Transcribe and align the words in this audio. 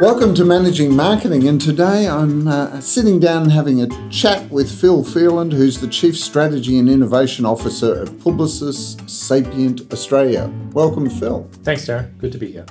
Welcome 0.00 0.34
to 0.36 0.44
Managing 0.44 0.96
Marketing, 0.96 1.46
and 1.46 1.60
today 1.60 2.08
I'm 2.08 2.48
uh, 2.48 2.80
sitting 2.80 3.20
down 3.20 3.42
and 3.42 3.52
having 3.52 3.82
a 3.82 4.10
chat 4.10 4.50
with 4.50 4.70
Phil 4.70 5.04
Phelan, 5.04 5.50
who's 5.50 5.80
the 5.80 5.88
Chief 5.88 6.18
Strategy 6.18 6.78
and 6.78 6.88
Innovation 6.88 7.44
Officer 7.44 8.02
at 8.02 8.08
Publicis 8.08 8.96
Sapient 9.06 9.92
Australia. 9.92 10.50
Welcome, 10.72 11.10
Phil. 11.10 11.46
Thanks, 11.62 11.84
Darren. 11.86 12.16
Good 12.18 12.32
to 12.32 12.38
be 12.38 12.52
here. 12.52 12.64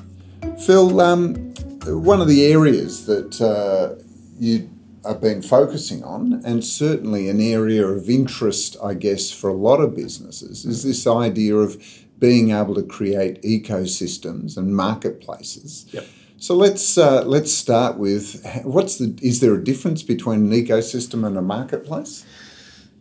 Phil, 0.66 1.00
um, 1.00 1.54
one 1.88 2.22
of 2.22 2.28
the 2.28 2.46
areas 2.46 3.06
that 3.06 3.42
uh, 3.42 4.02
you 4.40 4.70
have 5.06 5.22
been 5.22 5.42
focusing 5.42 6.04
on, 6.04 6.42
and 6.44 6.64
certainly 6.64 7.30
an 7.30 7.40
area 7.40 7.86
of 7.86 8.10
interest, 8.10 8.76
I 8.84 8.94
guess, 8.94 9.32
for 9.32 9.50
a 9.50 9.54
lot 9.54 9.80
of 9.80 9.96
businesses, 9.96 10.66
is 10.66 10.84
this 10.84 11.08
idea 11.08 11.56
of 11.56 11.82
being 12.20 12.52
able 12.52 12.76
to 12.76 12.84
create 12.84 13.42
ecosystems 13.44 14.58
and 14.58 14.76
marketplaces. 14.76 15.86
Yep 15.92 16.06
so 16.40 16.56
let's 16.56 16.98
uh, 16.98 17.24
let's 17.26 17.52
start 17.52 17.98
with 17.98 18.46
what's 18.64 18.98
the 18.98 19.18
is 19.22 19.40
there 19.40 19.56
a 19.56 19.64
difference 19.64 20.04
between 20.04 20.40
an 20.42 20.52
ecosystem 20.52 21.26
and 21.26 21.36
a 21.36 21.42
marketplace? 21.42 22.26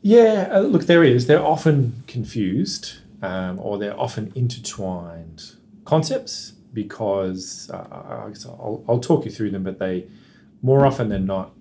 Yeah, 0.00 0.48
uh, 0.50 0.60
look, 0.60 0.86
there 0.86 1.04
is. 1.04 1.26
They're 1.26 1.44
often 1.44 2.02
confused 2.06 2.94
um, 3.22 3.58
or 3.58 3.76
they're 3.76 3.98
often 3.98 4.32
intertwined 4.34 5.52
concepts 5.84 6.52
because 6.76 7.70
uh, 7.72 7.86
I'll, 8.44 8.84
I'll 8.86 9.00
talk 9.00 9.24
you 9.24 9.30
through 9.30 9.50
them, 9.50 9.62
but 9.62 9.78
they 9.78 10.06
more 10.60 10.84
often 10.84 11.08
than 11.08 11.24
not, 11.24 11.52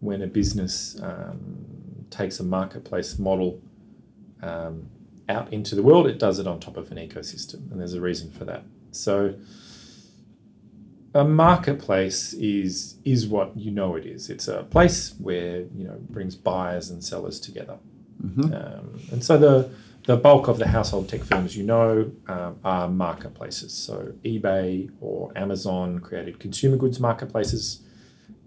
when 0.00 0.20
a 0.20 0.26
business 0.26 1.00
um, 1.02 1.64
takes 2.10 2.38
a 2.40 2.44
marketplace 2.44 3.18
model 3.18 3.58
um, 4.42 4.90
out 5.30 5.50
into 5.50 5.74
the 5.74 5.82
world, 5.82 6.06
it 6.06 6.18
does 6.18 6.38
it 6.38 6.46
on 6.46 6.60
top 6.60 6.76
of 6.76 6.92
an 6.92 6.98
ecosystem, 6.98 7.70
and 7.72 7.80
there's 7.80 7.94
a 7.94 8.02
reason 8.02 8.30
for 8.30 8.44
that. 8.44 8.64
So 8.92 9.34
a 11.14 11.24
marketplace 11.24 12.34
is 12.34 12.96
is 13.02 13.26
what 13.26 13.56
you 13.56 13.70
know 13.70 13.96
it 13.96 14.04
is. 14.04 14.28
It's 14.28 14.46
a 14.46 14.64
place 14.64 15.14
where 15.18 15.60
you 15.74 15.84
know 15.84 15.96
brings 16.10 16.36
buyers 16.36 16.90
and 16.90 17.02
sellers 17.02 17.40
together, 17.40 17.78
mm-hmm. 18.22 18.52
um, 18.52 19.00
and 19.10 19.24
so 19.24 19.38
the 19.38 19.70
the 20.10 20.16
bulk 20.16 20.48
of 20.48 20.58
the 20.58 20.68
household 20.68 21.08
tech 21.08 21.22
firms 21.22 21.56
you 21.56 21.62
know 21.62 22.10
um, 22.26 22.58
are 22.64 22.88
marketplaces. 22.88 23.72
So 23.72 24.14
eBay 24.24 24.90
or 25.00 25.32
Amazon 25.36 26.00
created 26.00 26.40
consumer 26.40 26.76
goods 26.76 26.98
marketplaces. 26.98 27.82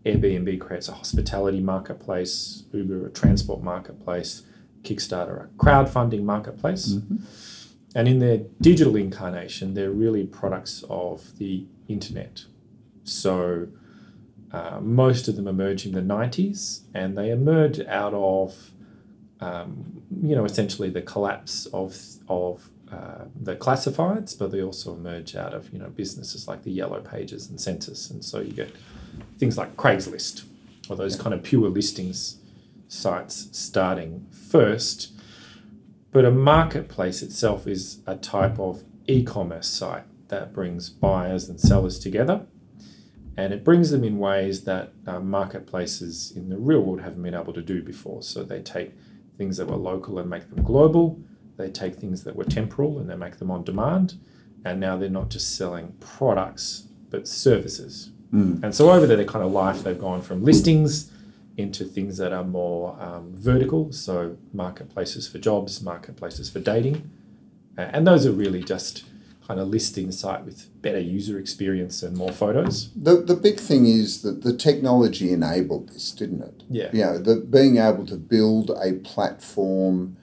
Airbnb 0.06 0.60
creates 0.60 0.90
a 0.90 0.94
hospitality 0.94 1.62
marketplace. 1.62 2.64
Uber 2.74 3.08
a 3.08 3.12
transport 3.12 3.64
marketplace. 3.64 4.44
Kickstarter 4.82 5.46
a 5.46 5.48
crowdfunding 5.58 6.24
marketplace. 6.24 6.96
Mm-hmm. 6.96 7.18
And 7.96 8.08
in 8.08 8.20
their 8.20 8.40
digital 8.60 8.96
incarnation, 8.96 9.74
they're 9.74 9.92
really 9.92 10.26
products 10.26 10.84
of 10.90 11.38
the 11.38 11.66
internet 11.88 12.46
so 13.04 13.68
uh, 14.52 14.80
most 14.82 15.28
of 15.28 15.36
them 15.36 15.48
emerged 15.48 15.86
in 15.86 15.94
the 15.94 16.02
90s 16.02 16.82
and 16.94 17.18
they 17.18 17.32
emerged 17.32 17.84
out 17.88 18.14
of, 18.14 18.72
um, 19.44 20.04
you 20.22 20.36
know, 20.36 20.46
essentially 20.46 20.90
the 20.90 21.02
collapse 21.02 21.66
of, 21.68 21.98
of 22.30 22.70
uh, 22.92 23.26
the 23.36 23.56
classifieds, 23.56 24.38
but 24.38 24.52
they 24.52 24.62
also 24.62 24.94
emerge 24.94 25.36
out 25.36 25.54
of, 25.54 25.72
you 25.74 25.80
know, 25.80 25.90
businesses 25.90 26.48
like 26.48 26.64
the 26.64 26.72
Yellow 26.72 27.02
Pages 27.02 27.50
and 27.50 27.60
Sensis. 27.60 28.10
And 28.10 28.24
so 28.24 28.40
you 28.40 28.54
get 28.54 28.74
things 29.38 29.58
like 29.58 29.76
Craigslist 29.76 30.46
or 30.90 30.96
those 30.96 31.16
kind 31.16 31.34
of 31.34 31.44
pure 31.44 31.70
listings 31.70 32.38
sites 32.88 33.50
starting 33.52 34.28
first. 34.32 35.12
But 36.12 36.26
a 36.26 36.32
marketplace 36.32 37.22
itself 37.22 37.68
is 37.68 38.00
a 38.06 38.16
type 38.16 38.60
of 38.60 38.84
e 39.08 39.24
commerce 39.24 39.68
site 39.68 40.06
that 40.30 40.54
brings 40.54 40.90
buyers 40.90 41.50
and 41.50 41.60
sellers 41.60 42.00
together 42.00 42.46
and 43.36 43.52
it 43.52 43.64
brings 43.64 43.90
them 43.90 44.04
in 44.04 44.20
ways 44.20 44.64
that 44.66 44.94
uh, 45.08 45.20
marketplaces 45.20 46.32
in 46.36 46.50
the 46.50 46.58
real 46.58 46.82
world 46.82 47.02
haven't 47.02 47.24
been 47.24 47.34
able 47.34 47.54
to 47.54 47.62
do 47.62 47.82
before. 47.82 48.22
So 48.22 48.44
they 48.44 48.62
take 48.62 48.94
things 49.38 49.58
that 49.58 49.68
were 49.68 49.76
local 49.76 50.20
and 50.20 50.30
make 50.30 50.50
them 50.50 50.64
global. 50.64 51.20
They 51.58 51.70
take 51.70 51.96
things 51.96 52.24
that 52.24 52.36
were 52.36 52.44
temporal 52.46 53.00
and 53.00 53.10
they 53.10 53.16
make 53.16 53.38
them 53.38 53.52
on 53.52 53.64
demand. 53.64 54.16
And 54.66 54.80
now 54.80 54.98
they're 54.98 55.10
not 55.10 55.30
just 55.30 55.56
selling 55.56 55.94
products, 56.00 56.88
but 57.10 57.28
services. 57.28 58.12
Mm. 58.34 58.64
And 58.64 58.74
so 58.74 58.92
over 58.92 59.06
their 59.06 59.24
kind 59.26 59.46
of 59.46 59.52
life, 59.52 59.84
they've 59.84 60.00
gone 60.00 60.22
from 60.22 60.44
listings 60.44 61.12
into 61.58 61.86
things 61.86 62.18
that 62.18 62.34
are 62.34 62.44
more 62.44 62.98
um, 63.00 63.32
vertical. 63.36 63.92
So 63.92 64.38
marketplaces 64.54 65.28
for 65.28 65.38
jobs, 65.38 65.82
marketplaces 65.82 66.50
for 66.50 66.60
dating. 66.60 67.10
And 67.78 68.08
those 68.08 68.26
are 68.26 68.32
really 68.32 68.64
just 68.64 69.04
kind 69.48 69.60
of 69.60 69.68
listing 69.68 70.12
site 70.12 70.46
with 70.46 70.70
better 70.82 71.00
user 71.00 71.38
experience 71.38 72.02
and 72.02 72.16
more 72.16 72.32
photos. 72.32 72.92
The, 72.96 73.16
the 73.16 73.36
big 73.36 73.60
thing 73.60 73.86
is 73.86 74.22
that 74.22 74.44
the 74.44 74.56
technology 74.56 75.32
enabled 75.32 75.90
this, 75.90 76.12
didn't 76.12 76.42
it? 76.42 76.64
Yeah. 76.70 76.90
You 76.94 77.02
know, 77.06 77.18
the, 77.18 77.36
being 77.36 77.78
able 77.78 78.06
to 78.06 78.16
build 78.16 78.72
a 78.82 78.94
platform, 78.94 80.18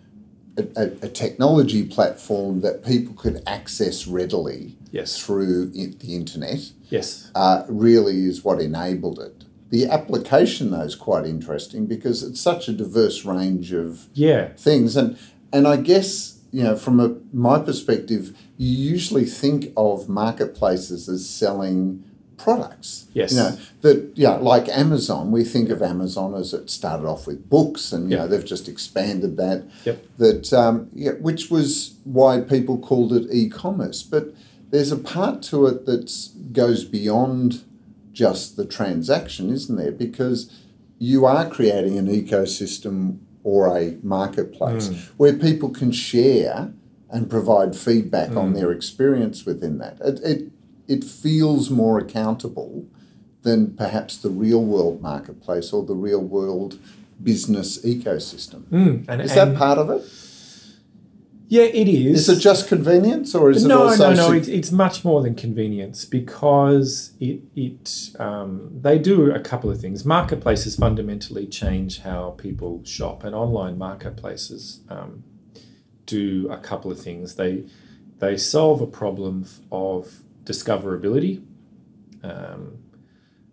a, 0.57 0.63
a, 0.77 0.85
a 1.03 1.09
technology 1.09 1.85
platform 1.85 2.61
that 2.61 2.85
people 2.85 3.15
could 3.15 3.43
access 3.47 4.07
readily 4.07 4.77
yes. 4.91 5.19
through 5.19 5.67
the 5.67 6.15
internet. 6.15 6.73
Yes. 6.89 7.31
Uh, 7.35 7.65
really 7.69 8.25
is 8.25 8.43
what 8.43 8.61
enabled 8.61 9.19
it. 9.19 9.45
The 9.69 9.87
application, 9.87 10.73
though, 10.73 10.81
is 10.81 10.97
quite 10.97 11.27
interesting 11.27 11.87
because 11.87 12.25
it's 12.25 12.41
such 12.41 12.69
a 12.69 12.73
diverse 12.73 13.25
range 13.25 13.73
of 13.73 14.07
yeah. 14.15 14.49
things. 14.55 14.97
And, 14.97 15.17
and 15.53 15.69
I 15.69 15.77
guess 15.77 16.41
you 16.53 16.65
know, 16.65 16.77
from 16.77 17.01
a, 17.01 17.17
my 17.33 17.59
perspective, 17.59 18.37
you 18.61 18.91
usually 18.91 19.25
think 19.25 19.73
of 19.75 20.07
marketplaces 20.07 21.09
as 21.09 21.27
selling 21.27 22.05
products. 22.37 23.07
Yes. 23.15 23.33
You 23.33 23.39
know, 23.39 23.59
that 23.81 24.13
yeah, 24.17 24.33
like 24.33 24.69
Amazon, 24.69 25.31
we 25.31 25.45
think 25.45 25.71
of 25.71 25.81
Amazon 25.81 26.35
as 26.35 26.53
it 26.53 26.69
started 26.69 27.07
off 27.07 27.27
with 27.27 27.49
books 27.49 27.91
and 27.91 28.11
you 28.11 28.19
know 28.19 28.29
they've 28.29 28.45
just 28.45 28.69
expanded 28.69 29.39
that. 29.39 29.67
Yep. 29.87 30.07
That 30.19 30.53
um, 30.53 30.91
yeah, 30.93 31.13
which 31.13 31.51
was 31.51 31.95
why 32.05 32.43
people 32.43 32.77
called 32.77 33.15
it 33.15 33.29
e-commerce. 33.33 34.03
But 34.03 34.35
there's 34.69 34.93
a 34.93 34.99
part 34.99 35.41
to 35.45 35.67
it 35.67 35.87
that 35.87 36.29
goes 36.53 36.85
beyond 36.85 37.65
just 38.13 38.59
the 38.59 38.67
transaction, 38.67 39.49
isn't 39.49 39.77
there? 39.77 39.91
Because 39.91 40.53
you 40.99 41.25
are 41.25 41.49
creating 41.49 41.97
an 41.97 42.09
ecosystem 42.09 43.21
or 43.43 43.75
a 43.75 43.97
marketplace 44.03 44.89
mm. 44.89 45.09
where 45.17 45.33
people 45.33 45.71
can 45.71 45.93
share 45.93 46.75
and 47.13 47.29
provide 47.29 47.77
feedback 47.77 48.31
mm. 48.31 48.37
on 48.37 48.53
their 48.55 48.71
experience 48.71 49.45
within 49.45 49.79
that. 49.79 49.99
It, 50.01 50.21
it, 50.23 50.53
it 50.87 51.05
feels 51.05 51.71
more 51.71 51.99
accountable 51.99 52.87
than 53.43 53.75
perhaps 53.75 54.17
the 54.17 54.31
real 54.31 54.63
world 54.63 55.01
marketplace 55.01 55.73
or 55.73 55.85
the 55.85 55.95
real 55.95 56.21
world 56.21 56.79
business 57.23 57.85
ecosystem. 57.85 58.65
Mm. 58.65 59.05
And, 59.09 59.23
is 59.23 59.37
and 59.37 59.53
that 59.53 59.59
part 59.59 59.79
of 59.79 59.91
it? 59.91 60.03
Yeah, 61.49 61.65
it 61.65 61.89
is. 61.89 62.29
Is 62.29 62.39
it 62.39 62.41
just 62.41 62.69
convenience, 62.69 63.35
or 63.35 63.51
is 63.51 63.65
no, 63.65 63.83
it 63.83 63.87
also? 63.87 64.11
No, 64.11 64.15
no, 64.15 64.29
no. 64.29 64.35
It's, 64.35 64.47
it's 64.47 64.71
much 64.71 65.05
more 65.05 65.21
than 65.21 65.35
convenience 65.35 66.05
because 66.05 67.13
it 67.19 67.41
it 67.57 68.11
um, 68.21 68.71
they 68.81 69.01
do 69.01 69.33
a 69.33 69.41
couple 69.41 69.69
of 69.69 69.81
things. 69.81 70.05
Marketplaces 70.05 70.77
fundamentally 70.77 71.49
change 71.49 72.03
how 72.03 72.37
people 72.39 72.85
shop, 72.85 73.25
and 73.25 73.35
online 73.35 73.79
marketplaces 73.79 74.83
um, 74.89 75.25
do 76.19 76.49
a 76.51 76.59
couple 76.59 76.91
of 76.91 77.01
things. 77.01 77.37
They 77.37 77.65
they 78.19 78.37
solve 78.37 78.81
a 78.81 78.87
problem 78.87 79.47
of 79.71 80.21
discoverability. 80.45 81.43
Um, 82.23 82.79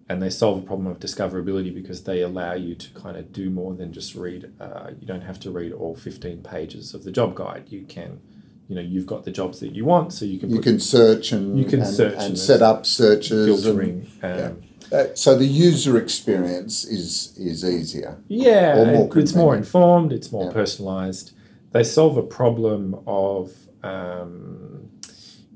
and 0.10 0.22
they 0.22 0.30
solve 0.30 0.60
a 0.60 0.66
problem 0.66 0.88
of 0.88 1.00
discoverability 1.00 1.74
because 1.74 2.04
they 2.04 2.22
allow 2.22 2.54
you 2.54 2.76
to 2.76 2.90
kind 2.92 3.18
of 3.18 3.34
do 3.34 3.50
more 3.50 3.74
than 3.74 3.92
just 3.92 4.16
read. 4.16 4.52
Uh, 4.60 4.92
you 5.00 5.06
don't 5.06 5.22
have 5.22 5.40
to 5.42 5.52
read 5.52 5.74
all 5.74 5.96
15 5.96 6.44
pages 6.44 6.94
of 6.94 7.04
the 7.04 7.12
job 7.12 7.36
guide. 7.36 7.66
You 7.68 7.84
can, 7.84 8.22
you 8.70 8.76
know, 8.76 8.82
you've 8.82 9.06
got 9.06 9.26
the 9.26 9.32
jobs 9.32 9.60
that 9.60 9.74
you 9.74 9.84
want, 9.84 10.14
so 10.14 10.24
you 10.24 10.40
can 10.40 10.50
you 10.50 10.62
can 10.62 10.80
search 10.80 11.34
and 11.34 11.60
you 11.60 11.66
can 11.66 11.82
and, 11.82 11.90
search 11.90 12.14
and, 12.14 12.24
and 12.24 12.40
set 12.40 12.62
up 12.62 12.86
searches 12.86 13.64
filtering. 13.64 14.10
And, 14.22 14.42
um, 14.42 14.64
yeah. 14.92 14.98
uh, 14.98 15.16
so 15.16 15.38
the 15.38 15.46
user 15.46 15.98
experience 15.98 16.86
is 16.86 17.34
is 17.38 17.66
easier. 17.66 18.18
Yeah, 18.30 18.86
more 18.86 19.18
it's 19.18 19.36
more 19.36 19.56
informed. 19.58 20.14
It's 20.14 20.32
more 20.32 20.46
yeah. 20.46 20.54
personalized. 20.54 21.34
They 21.72 21.84
solve 21.84 22.18
a 22.18 22.24
problem 22.24 23.02
of, 23.06 23.54
um, 23.84 24.90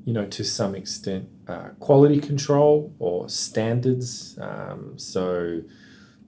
you 0.04 0.14
know, 0.14 0.26
to 0.26 0.44
some 0.44 0.76
extent 0.76 1.30
uh, 1.48 1.70
quality 1.80 2.20
control 2.20 2.94
or 3.00 3.30
standards. 3.30 4.38
Um, 4.40 4.98
so, 4.98 5.62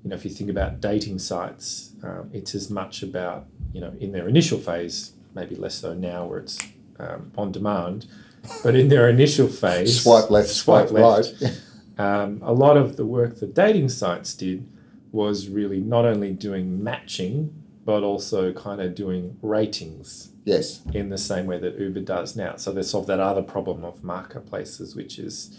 you 0.03 0.09
know, 0.09 0.15
if 0.15 0.25
you 0.25 0.31
think 0.31 0.50
about 0.50 0.81
dating 0.81 1.19
sites, 1.19 1.94
um, 2.03 2.30
it's 2.33 2.56
as 2.56 2.69
much 2.69 3.03
about, 3.03 3.45
you 3.74 3.81
know, 3.81 3.94
in 4.00 4.12
their 4.12 4.27
initial 4.27 4.59
phase, 4.59 5.13
maybe 5.33 5.56
less 5.56 5.75
so 5.75 5.94
now 5.94 6.25
where 6.25 6.39
it's 6.39 6.59
um, 7.00 7.31
on 7.38 7.51
demand, 7.51 8.06
but 8.63 8.75
in 8.75 8.89
their 8.89 9.09
initial 9.09 9.47
phase, 9.47 10.01
swipe 10.01 10.29
left, 10.29 10.50
swipe, 10.50 10.89
swipe 10.89 11.01
left. 11.01 11.41
right. 11.41 11.62
Um, 11.95 12.39
a 12.41 12.53
lot 12.53 12.75
of 12.75 12.97
the 12.97 13.06
work 13.06 13.39
that 13.39 13.53
dating 13.53 13.89
sites 13.89 14.33
did 14.33 14.68
was 15.12 15.47
really 15.47 15.79
not 15.79 16.06
only 16.06 16.31
doing 16.31 16.83
matching, 16.83 17.62
but 17.85 18.03
also 18.03 18.53
kind 18.53 18.81
of 18.81 18.95
doing 18.95 19.38
ratings 19.41 20.30
Yes. 20.45 20.81
in 20.94 21.09
the 21.09 21.18
same 21.18 21.45
way 21.45 21.57
that 21.59 21.80
Uber 21.80 22.01
does 22.01 22.35
now. 22.35 22.56
So 22.57 22.71
they 22.71 22.81
solve 22.81 23.07
that 23.07 23.19
other 23.19 23.41
problem 23.41 23.83
of 23.83 24.03
marketplaces, 24.03 24.95
which 24.95 25.19
is, 25.19 25.57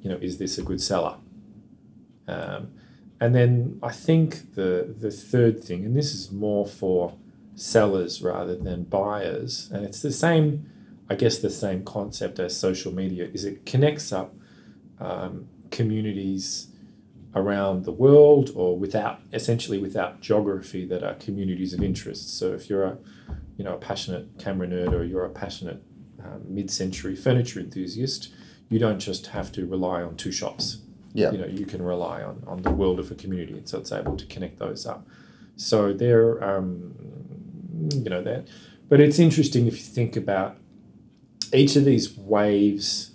you 0.00 0.10
know, 0.10 0.16
is 0.16 0.38
this 0.38 0.58
a 0.58 0.62
good 0.62 0.80
seller? 0.80 1.16
Um, 2.28 2.72
and 3.20 3.34
then 3.34 3.78
I 3.82 3.90
think 3.92 4.54
the 4.54 4.94
the 4.98 5.10
third 5.10 5.62
thing, 5.62 5.84
and 5.84 5.96
this 5.96 6.14
is 6.14 6.30
more 6.32 6.66
for 6.66 7.14
sellers 7.54 8.22
rather 8.22 8.56
than 8.56 8.84
buyers, 8.84 9.70
and 9.72 9.84
it's 9.84 10.02
the 10.02 10.12
same, 10.12 10.66
I 11.08 11.14
guess, 11.14 11.38
the 11.38 11.50
same 11.50 11.84
concept 11.84 12.38
as 12.40 12.56
social 12.56 12.92
media, 12.92 13.28
is 13.32 13.44
it 13.44 13.64
connects 13.64 14.12
up 14.12 14.34
um, 14.98 15.46
communities 15.70 16.68
around 17.34 17.84
the 17.84 17.92
world 17.92 18.50
or 18.54 18.78
without 18.78 19.20
essentially 19.32 19.78
without 19.78 20.20
geography 20.20 20.84
that 20.84 21.02
are 21.02 21.14
communities 21.14 21.72
of 21.72 21.82
interest. 21.82 22.38
So 22.38 22.52
if 22.52 22.68
you're 22.68 22.84
a 22.84 22.98
you 23.56 23.64
know 23.64 23.74
a 23.74 23.78
passionate 23.78 24.38
camera 24.38 24.66
nerd 24.66 24.92
or 24.92 25.04
you're 25.04 25.24
a 25.24 25.30
passionate 25.30 25.82
um, 26.22 26.42
mid-century 26.46 27.16
furniture 27.16 27.60
enthusiast, 27.60 28.32
you 28.68 28.78
don't 28.78 28.98
just 28.98 29.28
have 29.28 29.50
to 29.52 29.66
rely 29.66 30.02
on 30.02 30.16
two 30.16 30.32
shops. 30.32 30.78
Yeah. 31.14 31.30
You 31.32 31.38
know 31.38 31.46
you 31.46 31.66
can 31.66 31.82
rely 31.82 32.22
on 32.22 32.42
on 32.46 32.62
the 32.62 32.70
world 32.70 32.98
of 32.98 33.10
a 33.10 33.14
community, 33.14 33.54
and 33.54 33.68
so 33.68 33.78
it's 33.78 33.92
able 33.92 34.16
to 34.16 34.26
connect 34.26 34.58
those 34.58 34.86
up. 34.86 35.06
So 35.56 35.92
they're 35.92 36.42
um, 36.42 36.94
you 37.90 38.10
know 38.10 38.22
that, 38.22 38.48
but 38.88 39.00
it's 39.00 39.18
interesting 39.18 39.66
if 39.66 39.76
you 39.78 39.84
think 39.84 40.16
about 40.16 40.58
each 41.54 41.76
of 41.76 41.84
these 41.84 42.16
waves 42.16 43.10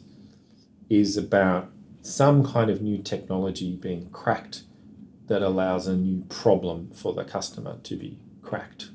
is 0.89 1.17
about 1.17 1.71
some 2.07 2.43
kind 2.43 2.69
of 2.69 2.81
new 2.81 2.97
technology 2.99 3.75
being 3.75 4.09
cracked 4.11 4.63
that 5.27 5.41
allows 5.41 5.87
a 5.87 5.95
new 5.95 6.23
problem 6.29 6.89
for 6.93 7.13
the 7.13 7.23
customer 7.23 7.77
to 7.83 7.95
be 7.97 8.17
cracked. 8.41 8.89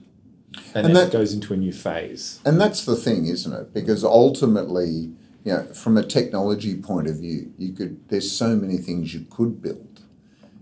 And, 0.74 0.86
And 0.86 0.96
that- 0.96 1.08
it 1.08 1.12
goes 1.12 1.32
into 1.34 1.52
a 1.52 1.56
new 1.56 1.72
phase. 1.72 2.40
And 2.44 2.60
that's 2.60 2.84
the 2.84 2.96
thing, 2.96 3.26
isn't 3.26 3.52
it? 3.52 3.74
Because 3.74 4.02
ultimately, 4.04 5.12
you 5.44 5.52
know, 5.52 5.62
from 5.74 5.96
a 5.98 6.02
technology 6.02 6.74
point 6.76 7.06
of 7.06 7.16
view, 7.18 7.52
you 7.58 7.72
could 7.72 7.98
there's 8.08 8.30
so 8.32 8.56
many 8.56 8.78
things 8.78 9.12
you 9.12 9.26
could 9.28 9.60
build. 9.60 10.00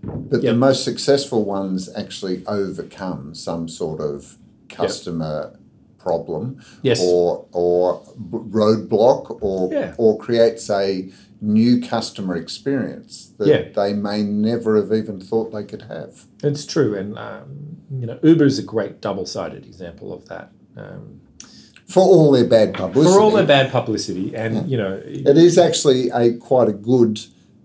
But 0.03 0.41
Yep. 0.43 0.53
the 0.53 0.57
most 0.57 0.83
successful 0.83 1.45
ones 1.45 1.89
actually 1.95 2.45
overcome 2.47 3.33
some 3.35 3.67
sort 3.69 4.01
of 4.01 4.37
customer 4.69 5.57
problem 6.01 6.57
Yes. 6.81 6.99
or 7.03 7.45
or 7.51 8.01
roadblock 8.31 9.37
or 9.41 9.71
Yeah. 9.71 9.93
or 9.97 10.17
creates 10.17 10.69
a 10.69 11.09
new 11.41 11.81
customer 11.81 12.35
experience 12.35 13.31
that 13.37 13.47
Yeah. 13.47 13.63
they 13.75 13.93
may 13.93 14.21
never 14.23 14.75
have 14.75 14.91
even 14.93 15.19
thought 15.19 15.51
they 15.51 15.63
could 15.63 15.83
have. 15.83 16.25
It's 16.43 16.65
true. 16.65 16.93
And, 16.95 17.17
um, 17.17 17.77
you 17.99 18.05
know, 18.05 18.19
Uber 18.21 18.45
is 18.45 18.59
a 18.59 18.63
great 18.63 19.01
double 19.01 19.25
sided 19.25 19.65
example 19.65 20.13
of 20.13 20.27
that. 20.29 20.51
Um, 20.77 21.21
For 21.87 22.03
all 22.03 22.31
their 22.31 22.45
bad 22.45 22.73
publicity. 22.73 23.13
for 23.13 23.19
all 23.19 23.31
their 23.31 23.45
bad 23.45 23.71
publicity. 23.71 24.35
And, 24.35 24.69
you 24.69 24.77
know, 24.77 25.01
It 25.03 25.37
is 25.37 25.57
actually 25.57 26.09
a 26.11 26.33
quite 26.33 26.69
a 26.69 26.73
good 26.73 27.19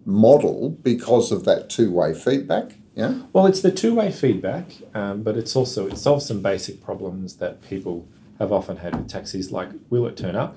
model 0.07 0.77
because 0.83 1.31
of 1.31 1.45
that 1.45 1.69
two-way 1.69 2.15
feedback. 2.15 2.79
Yeah. 2.95 3.13
Well, 3.35 3.45
it's 3.47 3.61
the 3.61 3.71
two-way 3.71 4.11
feedback, 4.11 4.71
um, 4.95 5.23
but 5.23 5.37
it's 5.37 5.55
also 5.55 5.87
it 5.87 5.99
solves 5.99 6.25
some 6.25 6.41
basic 6.41 6.81
problems 6.83 7.37
that 7.37 7.61
people 7.61 8.07
have 8.39 8.53
often 8.53 8.79
had 8.79 8.97
with 8.97 9.09
taxis, 9.09 9.51
like 9.51 9.71
will 9.91 10.07
it 10.07 10.17
turn 10.17 10.37
up? 10.37 10.57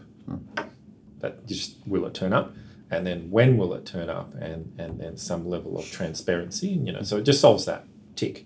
That 1.20 1.46
just 1.48 1.78
will 1.86 2.06
it 2.06 2.14
turn 2.14 2.34
up, 2.34 2.54
and 2.90 3.06
then 3.06 3.30
when 3.30 3.58
will 3.58 3.74
it 3.74 3.86
turn 3.86 4.10
up, 4.10 4.34
and 4.36 4.74
and 4.78 5.00
then 5.00 5.18
some 5.18 5.48
level 5.50 5.78
of 5.78 5.90
transparency, 5.92 6.74
and 6.74 6.88
you 6.88 6.94
know, 6.94 7.02
so 7.04 7.18
it 7.18 7.24
just 7.24 7.42
solves 7.42 7.66
that 7.66 7.86
tick. 8.16 8.46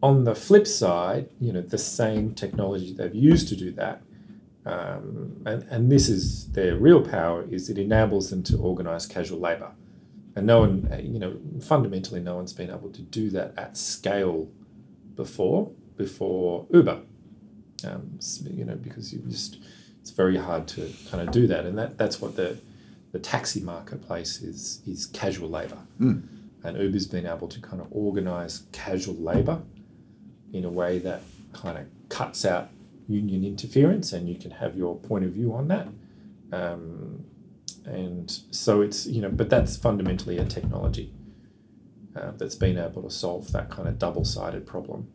On 0.00 0.24
the 0.24 0.34
flip 0.34 0.66
side, 0.66 1.28
you 1.40 1.52
know, 1.52 1.60
the 1.60 1.78
same 1.78 2.34
technology 2.34 2.92
they've 2.92 3.14
used 3.14 3.48
to 3.48 3.56
do 3.56 3.72
that, 3.72 4.02
um, 4.64 5.42
and 5.44 5.64
and 5.64 5.92
this 5.92 6.08
is 6.08 6.52
their 6.52 6.76
real 6.76 7.02
power 7.02 7.44
is 7.50 7.68
it 7.68 7.78
enables 7.78 8.30
them 8.30 8.42
to 8.44 8.56
organise 8.58 9.06
casual 9.06 9.40
labour 9.40 9.72
and 10.38 10.46
no 10.46 10.60
one, 10.60 10.88
you 11.02 11.18
know, 11.18 11.36
fundamentally, 11.60 12.20
no 12.20 12.36
one's 12.36 12.52
been 12.52 12.70
able 12.70 12.90
to 12.90 13.02
do 13.02 13.28
that 13.30 13.54
at 13.56 13.76
scale 13.76 14.48
before. 15.16 15.72
Before 15.96 16.64
Uber, 16.72 17.00
um, 17.84 18.18
you 18.44 18.64
know, 18.64 18.76
because 18.76 19.12
you 19.12 19.20
just 19.28 19.58
it's 20.00 20.10
very 20.10 20.36
hard 20.36 20.66
to 20.68 20.92
kind 21.10 21.26
of 21.26 21.32
do 21.32 21.46
that, 21.46 21.64
and 21.66 21.76
that 21.78 21.98
that's 21.98 22.20
what 22.20 22.36
the 22.36 22.58
the 23.12 23.18
taxi 23.18 23.60
marketplace 23.60 24.42
is 24.42 24.82
is 24.86 25.06
casual 25.06 25.48
labour, 25.48 25.78
Mm. 26.00 26.22
and 26.64 26.76
Uber's 26.78 27.06
been 27.06 27.26
able 27.26 27.48
to 27.48 27.60
kind 27.60 27.80
of 27.80 27.88
organise 27.90 28.62
casual 28.72 29.14
labour 29.16 29.62
in 30.52 30.64
a 30.64 30.70
way 30.70 30.98
that 30.98 31.22
kind 31.52 31.78
of 31.78 31.86
cuts 32.08 32.44
out 32.44 32.68
union 33.08 33.44
interference, 33.44 34.12
and 34.12 34.28
you 34.28 34.34
can 34.36 34.50
have 34.52 34.76
your 34.76 34.96
point 34.96 35.24
of 35.24 35.30
view 35.32 35.54
on 35.54 35.68
that. 35.68 35.88
Um, 36.52 37.24
and 37.84 38.30
so 38.50 38.80
it's 38.82 39.06
you 39.06 39.20
know 39.22 39.30
but 39.30 39.48
that's 39.48 39.76
fundamentally 39.76 40.36
a 40.38 40.44
technology 40.44 41.10
uh, 42.16 42.32
that's 42.36 42.54
been 42.54 42.76
able 42.76 43.02
to 43.02 43.10
solve 43.10 43.52
that 43.52 43.70
kind 43.70 43.88
of 43.88 43.98
double-sided 43.98 44.66
problem 44.66 45.08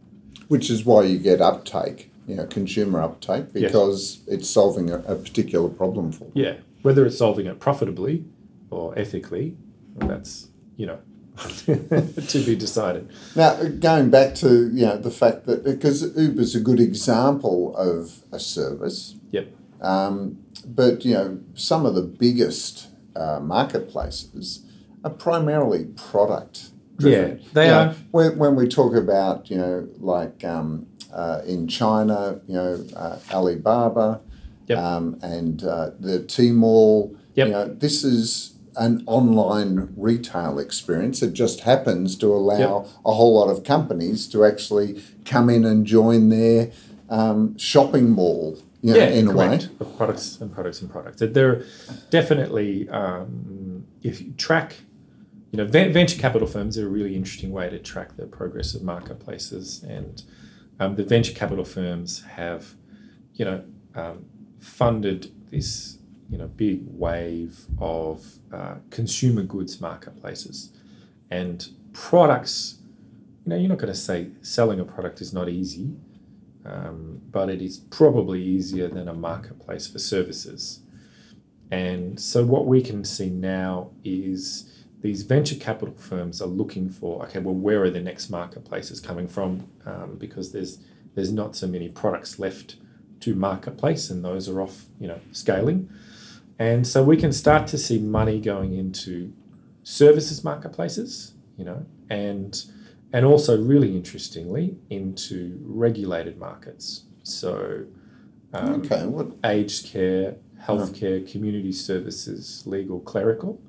Which 0.47 0.69
is 0.71 0.83
why 0.85 1.03
you 1.03 1.17
get 1.19 1.41
uptake, 1.41 2.11
you 2.27 2.35
know, 2.35 2.45
consumer 2.47 3.01
uptake, 3.01 3.45
Yes. 3.53 3.71
because 3.71 4.21
it's 4.27 4.49
solving 4.49 4.89
a, 4.89 4.99
a 4.99 5.15
particular 5.15 5.69
problem 5.69 6.11
for 6.11 6.25
them. 6.25 6.31
yeah 6.35 6.55
whether 6.81 7.05
it's 7.05 7.17
solving 7.17 7.45
it 7.45 7.59
profitably 7.59 8.25
or 8.69 8.97
ethically 8.99 9.55
well, 9.95 10.07
that's 10.09 10.47
you 10.77 10.85
know 10.85 10.99
to 11.65 12.45
be 12.45 12.55
decided 12.55 13.09
Now, 13.35 13.55
going 13.79 14.09
back 14.09 14.35
to 14.35 14.69
you 14.73 14.85
know 14.85 14.97
the 14.97 15.11
fact 15.11 15.45
that 15.47 15.63
because 15.63 16.15
Uber's 16.17 16.55
a 16.55 16.59
good 16.59 16.79
example 16.79 17.75
of 17.75 18.21
a 18.31 18.39
service, 18.39 19.15
yep 19.31 19.47
um, 19.81 20.37
but 20.65 21.03
you 21.05 21.13
know 21.15 21.39
some 21.55 21.85
of 21.85 21.95
the 21.95 22.03
biggest 22.03 22.87
uh, 23.15 23.39
marketplaces 23.39 24.63
are 25.03 25.09
primarily 25.11 25.85
product. 25.85 26.69
Yeah 26.99 27.35
they 27.53 27.65
You 27.65 27.71
know, 27.71 27.79
are 27.79 27.95
when, 28.11 28.37
when 28.37 28.55
we 28.55 28.67
talk 28.67 28.95
about 28.95 29.49
you 29.49 29.57
know 29.57 29.87
like 29.99 30.43
um, 30.43 30.87
uh, 31.13 31.41
in 31.45 31.67
China, 31.67 32.39
you 32.47 32.55
know 32.55 32.85
uh, 32.95 33.17
Alibaba, 33.31 34.21
Yep. 34.67 34.77
um, 34.79 35.19
and 35.21 35.63
uh, 35.63 35.91
the 35.99 36.19
Tmall. 36.19 37.15
Yep. 37.35 37.47
You 37.47 37.53
know 37.53 37.67
this 37.67 38.03
is 38.03 38.53
an 38.75 39.03
online 39.05 39.93
retail 39.97 40.57
experience. 40.57 41.21
It 41.21 41.33
just 41.33 41.61
happens 41.61 42.15
to 42.17 42.27
allow 42.33 42.87
a 43.05 43.13
whole 43.13 43.33
lot 43.39 43.49
of 43.49 43.63
companies 43.63 44.27
to 44.29 44.43
actually 44.45 45.03
come 45.25 45.49
in 45.49 45.63
and 45.65 45.85
join 45.85 46.29
their 46.29 46.71
um, 47.09 47.55
shopping 47.57 48.09
mall. 48.09 48.57
You 48.81 48.93
know, 48.93 48.99
yeah, 48.99 49.09
in 49.19 49.27
a 49.27 49.33
way. 49.33 49.47
correct. 49.47 49.69
Of 49.79 49.95
products 49.97 50.41
and 50.41 50.51
products 50.53 50.81
and 50.81 50.89
products. 50.91 51.21
They're 51.21 51.63
definitely, 52.09 52.89
um, 52.89 53.85
if 54.01 54.19
you 54.21 54.33
track, 54.33 54.75
you 55.53 55.57
know, 55.57 55.65
venture 55.65 56.19
capital 56.19 56.47
firms 56.47 56.77
are 56.77 56.87
a 56.87 56.89
really 56.89 57.15
interesting 57.15 57.51
way 57.51 57.69
to 57.69 57.79
track 57.79 58.17
the 58.17 58.25
progress 58.25 58.73
of 58.73 58.81
marketplaces. 58.81 59.83
And 59.83 60.21
um, 60.79 60.95
the 60.95 61.03
venture 61.03 61.33
capital 61.33 61.63
firms 61.63 62.23
have, 62.23 62.73
you 63.35 63.45
know, 63.45 63.63
um, 63.95 64.25
funded 64.59 65.31
this, 65.51 65.99
you 66.29 66.37
know, 66.37 66.47
big 66.47 66.81
wave 66.87 67.65
of 67.79 68.39
uh, 68.51 68.75
consumer 68.89 69.43
goods 69.43 69.79
marketplaces 69.79 70.73
and 71.29 71.69
products. 71.93 72.79
You 73.45 73.51
know, 73.51 73.55
you're 73.55 73.69
not 73.69 73.77
going 73.77 73.93
to 73.93 73.99
say 73.99 74.31
selling 74.41 74.79
a 74.79 74.85
product 74.85 75.21
is 75.21 75.31
not 75.31 75.47
easy 75.47 75.95
um, 76.65 77.21
but 77.31 77.49
it 77.49 77.61
is 77.61 77.77
probably 77.77 78.41
easier 78.41 78.87
than 78.87 79.07
a 79.07 79.13
marketplace 79.13 79.87
for 79.87 79.99
services. 79.99 80.79
And 81.71 82.19
so, 82.19 82.45
what 82.45 82.65
we 82.65 82.81
can 82.81 83.03
see 83.03 83.29
now 83.29 83.91
is 84.03 84.69
these 85.03 85.23
venture 85.23 85.55
capital 85.55 85.93
firms 85.95 86.41
are 86.41 86.47
looking 86.47 86.89
for 86.89 87.23
okay, 87.25 87.37
well, 87.39 87.53
where 87.53 87.83
are 87.83 87.89
the 87.89 87.99
next 87.99 88.29
marketplaces 88.29 89.01
coming 89.01 89.27
from? 89.27 89.67
Um, 89.85 90.15
because 90.17 90.53
there's 90.53 90.79
there's 91.13 91.31
not 91.31 91.55
so 91.55 91.67
many 91.67 91.89
products 91.89 92.39
left 92.39 92.77
to 93.19 93.35
marketplace, 93.35 94.09
and 94.09 94.23
those 94.23 94.49
are 94.49 94.61
off, 94.61 94.85
you 94.99 95.07
know, 95.07 95.19
scaling. 95.33 95.89
And 96.57 96.87
so 96.87 97.03
we 97.03 97.17
can 97.17 97.33
start 97.33 97.67
to 97.67 97.77
see 97.77 97.99
money 97.99 98.39
going 98.39 98.73
into 98.73 99.33
services 99.83 100.43
marketplaces, 100.43 101.33
you 101.57 101.65
know, 101.65 101.85
and 102.09 102.63
and 103.11 103.25
also 103.25 103.61
really 103.61 103.95
interestingly 103.97 104.77
into 104.89 105.59
regulated 105.63 106.39
markets. 106.39 107.03
So 107.23 107.87
um, 108.53 108.75
Okay. 108.75 109.05
What? 109.05 109.33
aged 109.43 109.85
care, 109.87 110.37
healthcare, 110.61 111.29
community 111.29 111.73
services, 111.73 112.63
legal, 112.65 113.01
clerical, 113.01 113.61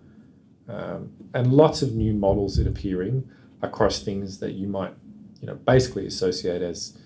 um, 0.68 1.12
and 1.32 1.52
lots 1.52 1.82
of 1.82 1.94
new 1.94 2.14
models 2.14 2.56
that 2.56 2.66
are 2.66 2.70
appearing 2.70 3.28
across 3.62 4.02
things 4.02 4.38
that 4.38 4.52
you 4.52 4.66
might, 4.66 4.94
you 5.40 5.46
know, 5.46 5.54
basically 5.54 6.06
associate 6.06 6.62
as 6.62 6.98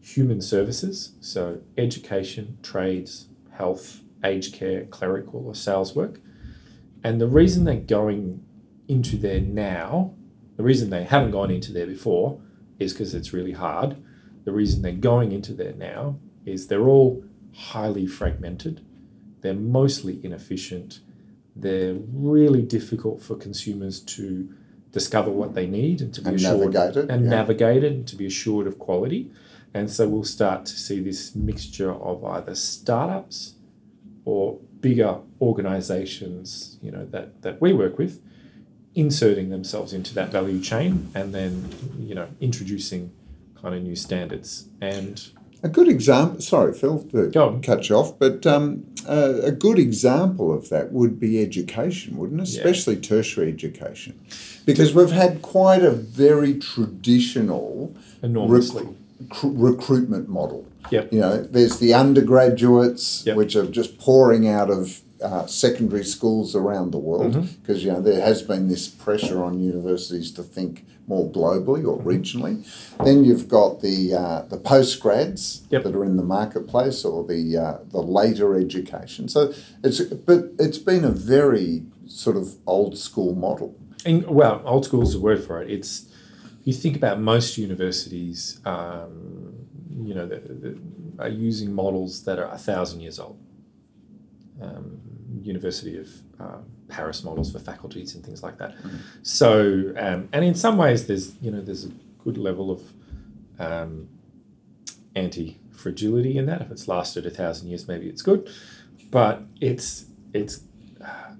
human 0.00 0.40
services. 0.40 1.12
So 1.20 1.60
education, 1.78 2.58
trades, 2.62 3.28
health, 3.52 4.00
aged 4.22 4.54
care, 4.54 4.84
clerical, 4.84 5.46
or 5.46 5.54
sales 5.54 5.94
work. 5.94 6.20
And 7.02 7.20
the 7.20 7.26
reason 7.28 7.64
they're 7.64 7.76
going 7.76 8.44
into 8.88 9.16
there 9.16 9.40
now, 9.40 10.14
the 10.56 10.62
reason 10.62 10.90
they 10.90 11.04
haven't 11.04 11.32
gone 11.32 11.50
into 11.50 11.72
there 11.72 11.86
before 11.86 12.40
is 12.78 12.92
because 12.92 13.14
it's 13.14 13.32
really 13.32 13.52
hard. 13.52 13.96
The 14.44 14.52
reason 14.52 14.82
they're 14.82 14.92
going 14.92 15.32
into 15.32 15.52
there 15.52 15.74
now 15.74 16.18
is 16.44 16.66
they're 16.66 16.88
all 16.88 17.24
highly 17.54 18.06
fragmented, 18.06 18.84
they're 19.40 19.54
mostly 19.54 20.24
inefficient, 20.24 21.00
they're 21.56 21.94
really 22.12 22.62
difficult 22.62 23.22
for 23.22 23.36
consumers 23.36 24.00
to 24.00 24.52
discover 24.92 25.30
what 25.30 25.54
they 25.54 25.66
need 25.66 26.00
and 26.00 26.14
to 26.14 26.20
be 26.20 26.28
And 26.28 26.36
assured 26.36 26.72
navigate 26.72 26.96
it, 26.96 27.10
and 27.10 27.24
yeah. 27.24 27.30
navigate 27.30 27.84
it 27.84 27.92
and 27.92 28.08
to 28.08 28.16
be 28.16 28.26
assured 28.26 28.66
of 28.66 28.78
quality. 28.78 29.30
And 29.72 29.90
so 29.90 30.08
we'll 30.08 30.24
start 30.24 30.66
to 30.66 30.78
see 30.78 31.00
this 31.00 31.34
mixture 31.34 31.92
of 31.92 32.24
either 32.24 32.54
startups 32.54 33.54
or 34.24 34.58
bigger 34.80 35.18
organizations, 35.40 36.78
you 36.80 36.90
know, 36.92 37.04
that, 37.06 37.42
that 37.42 37.60
we 37.60 37.72
work 37.72 37.98
with, 37.98 38.20
inserting 38.94 39.50
themselves 39.50 39.92
into 39.92 40.14
that 40.14 40.30
value 40.30 40.60
chain 40.60 41.10
and 41.14 41.34
then, 41.34 41.70
you 41.98 42.14
know, 42.14 42.28
introducing 42.40 43.12
kind 43.60 43.74
of 43.74 43.82
new 43.82 43.96
standards. 43.96 44.68
And 44.80 45.28
A 45.64 45.68
good 45.68 45.88
example, 45.88 46.40
sorry, 46.42 46.74
Phil, 46.74 46.98
to 47.12 47.28
Go 47.30 47.58
cut 47.62 47.88
you 47.88 47.96
off, 47.96 48.18
but 48.18 48.46
um, 48.46 48.84
uh, 49.08 49.40
a 49.42 49.50
good 49.50 49.78
example 49.78 50.52
of 50.52 50.68
that 50.68 50.92
would 50.92 51.18
be 51.18 51.40
education, 51.42 52.18
wouldn't 52.18 52.42
it? 52.42 52.48
Yeah. 52.50 52.58
Especially 52.58 52.96
tertiary 52.96 53.48
education. 53.50 54.20
Because 54.66 54.94
we've 54.94 55.10
had 55.10 55.40
quite 55.40 55.82
a 55.82 55.90
very 55.90 56.58
traditional 56.58 57.94
enormously. 58.22 58.86
cr- 59.30 59.46
recruitment 59.48 60.28
model. 60.28 60.66
Yep. 60.90 61.12
You 61.14 61.20
know, 61.20 61.42
there's 61.42 61.78
the 61.78 61.94
undergraduates, 61.94 63.24
Yep. 63.26 63.36
which 63.36 63.56
are 63.56 63.66
just 63.66 63.98
pouring 63.98 64.46
out 64.46 64.70
of 64.70 65.00
uh, 65.24 65.46
secondary 65.46 66.04
schools 66.04 66.54
around 66.54 66.90
the 66.92 66.98
world, 66.98 67.32
Mm-hmm. 67.34 67.60
because 67.60 67.78
you 67.84 67.90
know 67.92 68.00
there 68.00 68.20
has 68.30 68.42
been 68.42 68.68
this 68.68 68.86
pressure 68.88 69.42
on 69.46 69.52
universities 69.58 70.30
to 70.32 70.42
think 70.42 70.84
more 71.06 71.26
globally 71.38 71.82
or 71.90 71.96
Mm-hmm. 71.98 72.08
regionally. 72.14 72.54
Then 73.06 73.24
you've 73.24 73.48
got 73.48 73.80
the 73.80 73.98
uh, 74.14 74.42
the 74.52 74.58
postgrads 74.58 75.42
Yep. 75.70 75.82
that 75.84 75.94
are 75.96 76.04
in 76.04 76.16
the 76.16 76.28
marketplace, 76.38 77.04
or 77.04 77.18
the 77.26 77.42
uh, 77.66 77.78
the 77.96 78.02
later 78.20 78.48
education. 78.66 79.28
So 79.28 79.40
it's 79.82 80.00
but 80.28 80.40
it's 80.64 80.78
been 80.78 81.04
a 81.04 81.14
very 81.36 81.82
sort 82.06 82.36
of 82.36 82.46
old 82.66 82.98
school 82.98 83.34
model. 83.34 83.70
And, 84.06 84.26
well, 84.26 84.60
old 84.66 84.84
school 84.84 85.02
is 85.02 85.14
a 85.14 85.20
word 85.28 85.42
for 85.42 85.62
it. 85.62 85.70
It's 85.70 85.92
you 86.64 86.72
think 86.74 86.94
about 86.96 87.16
most 87.20 87.56
universities, 87.58 88.60
um, 88.64 89.54
you 90.08 90.14
know, 90.16 90.26
that, 90.32 90.42
that 90.62 90.76
are 91.18 91.28
using 91.48 91.72
models 91.72 92.24
that 92.24 92.38
are 92.38 92.50
a 92.52 92.58
thousand 92.58 93.00
years 93.00 93.18
old. 93.18 93.38
Um, 94.60 95.00
University 95.42 95.98
of 95.98 96.08
um, 96.38 96.64
Paris 96.88 97.24
models 97.24 97.52
for 97.52 97.58
faculties 97.58 98.14
and 98.14 98.24
things 98.24 98.42
like 98.42 98.58
that. 98.58 98.74
So, 99.22 99.92
um, 99.96 100.28
and 100.32 100.44
in 100.44 100.54
some 100.54 100.76
ways, 100.76 101.06
there's 101.06 101.34
you 101.40 101.50
know 101.50 101.60
there's 101.60 101.84
a 101.84 101.90
good 102.22 102.38
level 102.38 102.70
of 102.70 102.92
um, 103.58 104.08
anti 105.14 105.58
fragility 105.72 106.38
in 106.38 106.46
that. 106.46 106.60
If 106.62 106.70
it's 106.70 106.88
lasted 106.88 107.26
a 107.26 107.30
thousand 107.30 107.68
years, 107.68 107.88
maybe 107.88 108.08
it's 108.08 108.22
good, 108.22 108.50
but 109.10 109.42
it's 109.60 110.06
it's 110.32 110.60
uh, 111.04 111.34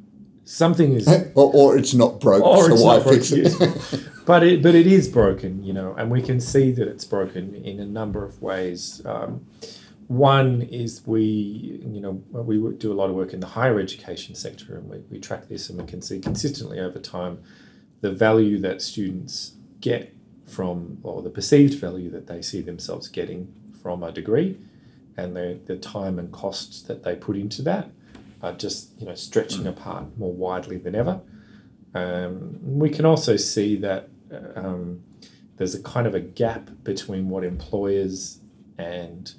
something 0.44 0.94
is 0.94 1.08
or, 1.34 1.50
or 1.54 1.76
it's 1.76 1.94
not 1.94 2.20
broke, 2.20 2.42
or 2.42 2.66
so 2.66 2.74
it's 2.74 2.82
why 2.82 2.96
not 2.96 3.04
fix 3.04 3.30
broken, 3.30 3.46
it? 3.46 3.60
yes. 3.60 4.08
but 4.26 4.42
it 4.42 4.62
but 4.62 4.74
it 4.74 4.86
is 4.86 5.08
broken, 5.08 5.62
you 5.62 5.72
know, 5.72 5.94
and 5.94 6.10
we 6.10 6.22
can 6.22 6.40
see 6.40 6.70
that 6.72 6.88
it's 6.88 7.04
broken 7.04 7.54
in 7.54 7.80
a 7.80 7.86
number 7.86 8.24
of 8.24 8.40
ways. 8.40 9.02
Um, 9.04 9.46
one 10.08 10.62
is 10.62 11.02
we, 11.06 11.22
you 11.22 12.00
know, 12.00 12.22
we 12.30 12.56
do 12.76 12.92
a 12.92 12.94
lot 12.94 13.10
of 13.10 13.16
work 13.16 13.32
in 13.32 13.40
the 13.40 13.46
higher 13.46 13.80
education 13.80 14.34
sector, 14.34 14.76
and 14.76 14.88
we, 14.88 14.98
we 15.10 15.18
track 15.18 15.48
this, 15.48 15.70
and 15.70 15.78
we 15.78 15.86
can 15.86 16.02
see 16.02 16.20
consistently 16.20 16.78
over 16.78 16.98
time 16.98 17.42
the 18.00 18.12
value 18.12 18.58
that 18.60 18.82
students 18.82 19.54
get 19.80 20.14
from, 20.46 20.98
or 21.02 21.22
the 21.22 21.30
perceived 21.30 21.78
value 21.78 22.10
that 22.10 22.26
they 22.26 22.42
see 22.42 22.60
themselves 22.60 23.08
getting 23.08 23.52
from 23.82 24.02
a 24.02 24.12
degree, 24.12 24.58
and 25.16 25.34
the 25.34 25.58
the 25.66 25.76
time 25.76 26.18
and 26.18 26.32
costs 26.32 26.82
that 26.82 27.02
they 27.02 27.16
put 27.16 27.36
into 27.36 27.62
that 27.62 27.90
are 28.42 28.52
just, 28.52 28.90
you 28.98 29.06
know, 29.06 29.14
stretching 29.14 29.66
apart 29.66 30.04
more 30.18 30.32
widely 30.32 30.76
than 30.76 30.94
ever. 30.94 31.20
Um, 31.94 32.58
we 32.62 32.90
can 32.90 33.06
also 33.06 33.36
see 33.36 33.76
that 33.76 34.10
um, 34.54 35.02
there's 35.56 35.74
a 35.74 35.82
kind 35.82 36.06
of 36.06 36.14
a 36.14 36.20
gap 36.20 36.68
between 36.82 37.30
what 37.30 37.44
employers 37.44 38.40
and 38.76 39.32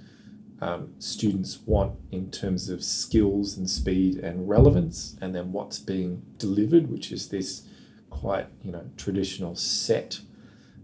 um, 0.62 0.94
students 1.00 1.60
want 1.66 1.98
in 2.12 2.32
terms 2.32 2.70
of 2.70 2.84
skills 2.84 3.58
and 3.58 3.70
speed 3.70 4.18
and 4.18 4.48
relevance, 4.48 5.18
and 5.22 5.36
then 5.36 5.52
what's 5.52 5.80
being 5.80 6.24
delivered, 6.38 6.90
which 6.90 7.12
is 7.12 7.30
this 7.30 7.68
quite 8.10 8.48
you 8.64 8.72
know 8.72 8.90
traditional 8.98 9.56
set. 9.56 10.20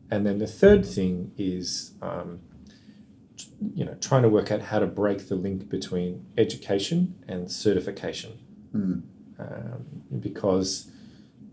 And 0.09 0.25
then 0.25 0.39
the 0.39 0.47
third 0.47 0.85
thing 0.85 1.31
is 1.37 1.91
um, 2.01 2.41
you 3.73 3.85
know 3.85 3.95
trying 3.95 4.23
to 4.23 4.29
work 4.29 4.51
out 4.51 4.61
how 4.63 4.79
to 4.79 4.87
break 4.87 5.27
the 5.29 5.35
link 5.35 5.69
between 5.69 6.25
education 6.37 7.15
and 7.27 7.49
certification, 7.51 8.39
Mm. 8.75 9.01
um, 9.39 9.85
because 10.19 10.89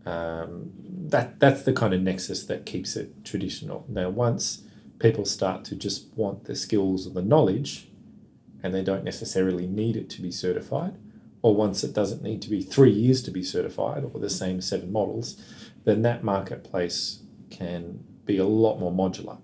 um, 0.06 0.70
that 1.10 1.38
that's 1.40 1.62
the 1.62 1.72
kind 1.72 1.92
of 1.94 2.00
nexus 2.00 2.44
that 2.46 2.64
keeps 2.66 2.96
it 2.96 3.24
traditional. 3.24 3.84
Now, 3.88 4.08
once 4.10 4.62
people 4.98 5.24
start 5.24 5.64
to 5.66 5.76
just 5.76 6.06
want 6.16 6.44
the 6.44 6.56
skills 6.56 7.06
or 7.06 7.10
the 7.10 7.22
knowledge, 7.22 7.87
and 8.62 8.74
they 8.74 8.82
don't 8.82 9.04
necessarily 9.04 9.66
need 9.66 9.96
it 9.96 10.10
to 10.10 10.22
be 10.22 10.30
certified, 10.30 10.96
or 11.42 11.54
once 11.54 11.84
it 11.84 11.92
doesn't 11.94 12.22
need 12.22 12.42
to 12.42 12.50
be 12.50 12.62
three 12.62 12.90
years 12.90 13.22
to 13.22 13.30
be 13.30 13.42
certified, 13.42 14.04
or 14.04 14.18
the 14.18 14.30
same 14.30 14.60
seven 14.60 14.90
models, 14.90 15.40
then 15.84 16.02
that 16.02 16.24
marketplace 16.24 17.22
can 17.50 18.04
be 18.24 18.38
a 18.38 18.46
lot 18.46 18.78
more 18.78 18.92
modular. 18.92 19.38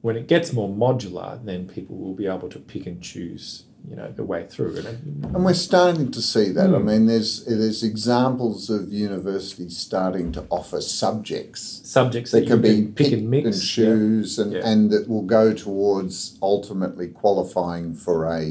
When 0.00 0.16
it 0.16 0.28
gets 0.28 0.52
more 0.52 0.68
modular, 0.68 1.42
then 1.44 1.68
people 1.68 1.96
will 1.96 2.14
be 2.14 2.26
able 2.26 2.48
to 2.48 2.58
pick 2.58 2.86
and 2.86 3.02
choose, 3.02 3.65
you 3.88 3.94
know, 3.96 4.10
the 4.10 4.24
way 4.24 4.44
through. 4.48 4.76
And 4.78 4.86
it- 4.86 4.98
And 5.34 5.44
we're 5.44 5.54
starting 5.54 6.10
to 6.10 6.20
see 6.20 6.50
that. 6.50 6.74
I 6.74 6.78
Hmm. 6.78 6.86
mean, 6.86 7.06
there's 7.06 7.44
there's 7.44 7.82
examples 7.82 8.68
of 8.70 8.92
universities 8.92 9.76
starting 9.76 10.32
to 10.32 10.44
offer 10.50 10.80
subjects 10.80 11.80
subjects 11.84 12.30
that 12.32 12.40
that, 12.40 12.46
can 12.48 12.56
you 12.56 12.62
be 12.62 12.82
can 12.82 12.92
pick 12.94 13.12
and 13.12 13.30
mix, 13.30 13.46
and 13.46 13.60
choose, 13.62 14.38
and, 14.38 14.52
Yeah. 14.52 14.68
and 14.70 14.90
that 14.90 15.08
will 15.08 15.22
go 15.22 15.52
towards 15.52 16.36
ultimately 16.42 17.08
qualifying 17.08 17.94
for 17.94 18.26
a 18.26 18.42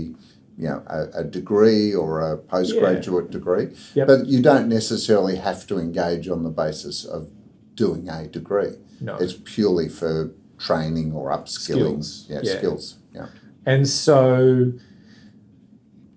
you 0.58 0.68
know 0.70 0.82
a, 0.88 1.20
a 1.22 1.24
degree 1.24 1.94
or 1.94 2.22
a 2.32 2.38
postgraduate 2.38 3.30
degree. 3.30 3.68
Yep. 3.94 4.08
But 4.08 4.28
you 4.28 4.42
don't 4.42 4.70
necessarily 4.70 5.36
have 5.36 5.68
to 5.68 5.78
engage 5.78 6.30
on 6.30 6.44
the 6.44 6.50
basis 6.50 7.04
of 7.04 7.28
doing 7.76 8.08
a 8.10 8.26
degree. 8.28 8.74
No. 9.02 9.16
It's 9.18 9.36
purely 9.44 9.90
for 9.90 10.32
training 10.58 11.12
or 11.12 11.30
upskilling. 11.30 12.02
Skills, 12.06 12.26
Yeah, 12.30 12.40
yeah. 12.44 12.58
skills. 12.58 12.96
Yeah. 13.14 13.28
And 13.66 13.86
so, 13.90 14.72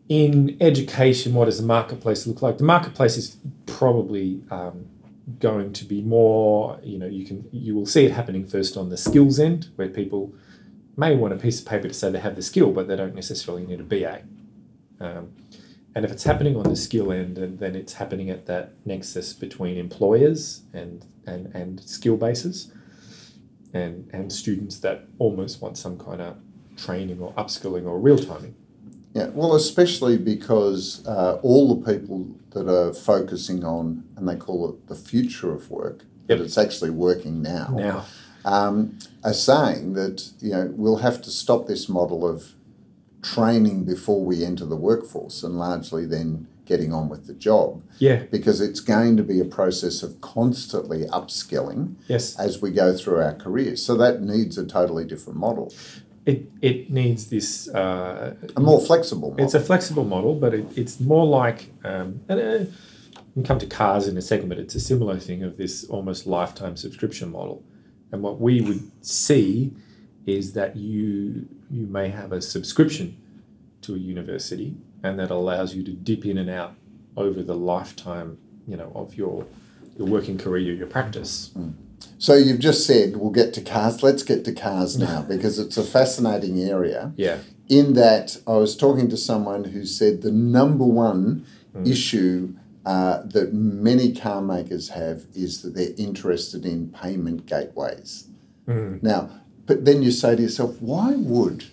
in 0.09 0.57
education, 0.61 1.35
what 1.35 1.47
does 1.47 1.61
the 1.61 1.67
marketplace 1.67 2.27
look 2.27 2.41
like? 2.41 2.59
The 2.59 2.65
marketplace 2.65 3.17
is 3.17 3.37
probably 3.67 4.43
um, 4.51 4.87
going 5.39 5.73
to 5.75 5.85
be 5.85 6.01
more. 6.01 6.79
You 6.83 6.99
know, 6.99 7.07
you 7.07 7.27
can 7.27 7.49
you 7.53 7.75
will 7.75 7.87
see 7.87 8.07
it 8.07 8.13
happening 8.13 8.47
first 8.47 8.77
on 8.77 8.89
the 8.89 8.97
skills 8.97 9.39
end, 9.39 9.69
where 9.77 9.89
people 9.89 10.33
may 10.97 11.15
want 11.15 11.35
a 11.35 11.37
piece 11.37 11.61
of 11.61 11.67
paper 11.67 11.89
to 11.89 11.95
say 11.95 12.11
they 12.11 12.21
have 12.21 12.37
the 12.37 12.43
skill, 12.43 12.73
but 12.73 12.89
they 12.89 12.97
don't 12.97 13.15
necessarily 13.15 13.67
need 13.67 13.81
a 13.81 13.85
BA. 13.85 14.23
Um, 14.99 15.33
and 15.95 16.05
if 16.05 16.11
it's 16.11 16.25
happening 16.25 16.57
on 16.57 16.65
the 16.65 16.77
skill 16.77 17.13
end, 17.13 17.37
then 17.37 17.75
it's 17.75 17.95
happening 17.95 18.31
at 18.31 18.47
that 18.47 18.73
nexus 18.85 19.33
between 19.33 19.77
employers 19.77 20.63
and 20.73 21.05
and, 21.27 21.55
and 21.55 21.81
skill 21.87 22.17
bases, 22.17 22.73
and 23.75 24.09
and 24.13 24.33
students 24.33 24.79
that 24.79 25.05
almost 25.19 25.61
want 25.61 25.77
some 25.77 25.99
kind 25.99 26.23
of 26.23 26.37
training 26.79 27.21
or 27.21 27.35
upskilling 27.35 27.85
or 27.85 27.99
real 27.99 28.19
timing. 28.19 28.55
Yeah, 29.15 29.29
well, 29.29 29.55
especially 29.55 30.17
because 30.19 31.07
uh, 31.07 31.39
all 31.43 31.75
the 31.75 31.93
people 31.95 32.29
that 32.51 32.69
are 32.69 32.93
focusing 32.93 33.65
on, 33.65 34.05
and 34.17 34.29
they 34.29 34.37
call 34.37 34.69
it 34.71 34.87
the 34.89 34.95
future 34.95 35.53
of 35.53 35.71
work, 35.71 36.05
Yep. 36.29 36.39
but 36.39 36.45
it's 36.45 36.59
actually 36.59 36.91
working 36.91 37.41
now, 37.43 37.75
Now, 37.75 38.05
um, 38.45 38.99
are 39.25 39.33
saying 39.33 39.95
that 39.95 40.31
you 40.41 40.51
know 40.53 40.73
we'll 40.77 40.99
have 40.99 41.23
to 41.23 41.31
stop 41.31 41.67
this 41.67 41.89
model 41.89 42.29
of 42.29 42.53
training 43.23 43.85
before 43.85 44.25
we 44.25 44.45
enter 44.45 44.65
the 44.67 44.77
workforce, 44.77 45.43
and 45.43 45.59
largely 45.59 46.05
then 46.07 46.47
getting 46.67 46.93
on 46.93 47.09
with 47.09 47.27
the 47.27 47.33
job, 47.33 47.83
yeah, 47.99 48.25
because 48.31 48.61
it's 48.61 48.81
going 48.81 49.17
to 49.17 49.23
be 49.23 49.41
a 49.41 49.45
process 49.45 50.03
of 50.03 50.21
constantly 50.21 51.05
upskilling 51.07 51.95
yes, 52.09 52.39
as 52.39 52.61
we 52.61 52.71
go 52.71 52.95
through 52.95 53.17
our 53.23 53.33
careers. 53.35 53.83
So 53.83 53.97
that 53.97 54.21
needs 54.23 54.59
a 54.59 54.67
totally 54.67 55.07
different 55.07 55.39
model, 55.39 55.73
it 56.29 56.51
it 56.61 56.91
needs 56.91 57.29
this. 57.29 57.69
Uh, 57.69 58.35
a 58.55 58.61
more 58.61 58.81
flexible 58.81 59.31
model. 59.31 59.45
It's 59.45 59.55
a 59.55 59.61
flexible 59.61 60.05
model, 60.05 60.35
but 60.35 60.53
it, 60.53 60.67
it's 60.77 61.01
more 61.01 61.27
like, 61.27 61.73
um, 61.85 62.21
and 62.29 62.39
uh, 62.39 62.71
we 63.15 63.33
can 63.33 63.45
come 63.45 63.59
to 63.59 63.67
cars 63.67 64.07
in 64.07 64.17
a 64.19 64.23
second, 64.23 64.51
but 64.51 64.59
it's 64.59 64.75
a 64.75 64.81
similar 64.81 65.19
thing 65.19 65.43
of 65.43 65.57
this 65.57 65.85
almost 65.85 66.27
lifetime 66.27 66.77
subscription 66.77 67.33
model. 67.33 67.65
And 68.13 68.23
what 68.23 68.41
we 68.41 68.61
would 68.61 68.91
see 69.05 69.73
is 70.27 70.53
that 70.53 70.77
you 70.77 71.49
you 71.71 71.87
may 71.87 72.09
have 72.11 72.31
a 72.33 72.43
subscription 72.43 73.17
to 73.81 73.95
a 73.95 73.99
university, 73.99 74.77
and 75.03 75.19
that 75.19 75.31
allows 75.31 75.75
you 75.75 75.83
to 75.85 75.93
dip 75.93 76.27
in 76.27 76.37
and 76.37 76.51
out 76.51 76.75
over 77.17 77.43
the 77.43 77.57
lifetime, 77.57 78.37
you 78.67 78.77
know, 78.77 78.93
of 78.95 79.15
your 79.15 79.47
your 79.97 80.07
working 80.07 80.37
career, 80.37 80.75
your 80.75 80.87
practice. 80.87 81.53
So 82.19 82.35
you've 82.35 82.59
just 82.59 82.87
said 82.87 83.17
we'll 83.17 83.31
get 83.31 83.53
to 83.55 83.61
cars. 83.61 84.03
Let's 84.03 84.23
get 84.23 84.45
to 84.45 84.53
cars 84.53 84.99
now 85.09 85.23
because 85.23 85.59
it's 85.59 85.77
a 85.77 85.85
fascinating 85.85 86.61
area. 86.61 87.13
Yeah. 87.17 87.39
In 87.69 87.93
that, 87.95 88.39
I 88.47 88.53
was 88.57 88.77
talking 88.77 89.09
to 89.11 89.17
someone 89.17 89.65
who 89.65 89.85
said 89.85 90.23
the 90.23 90.33
number 90.33 90.85
one 90.85 91.45
Mm. 91.77 91.87
issue 91.87 92.55
uh, 92.87 93.21
that 93.27 93.53
many 93.53 94.15
car 94.15 94.41
makers 94.41 94.89
have 94.89 95.27
is 95.35 95.61
that 95.61 95.75
they're 95.75 95.93
interested 95.99 96.65
in 96.65 96.89
payment 96.89 97.45
gateways. 97.45 98.29
Mm. 98.67 99.03
Now, 99.03 99.29
but 99.67 99.85
then 99.85 100.03
you 100.03 100.11
say 100.11 100.35
to 100.35 100.41
yourself, 100.43 100.81
why 100.81 101.15
would 101.17 101.67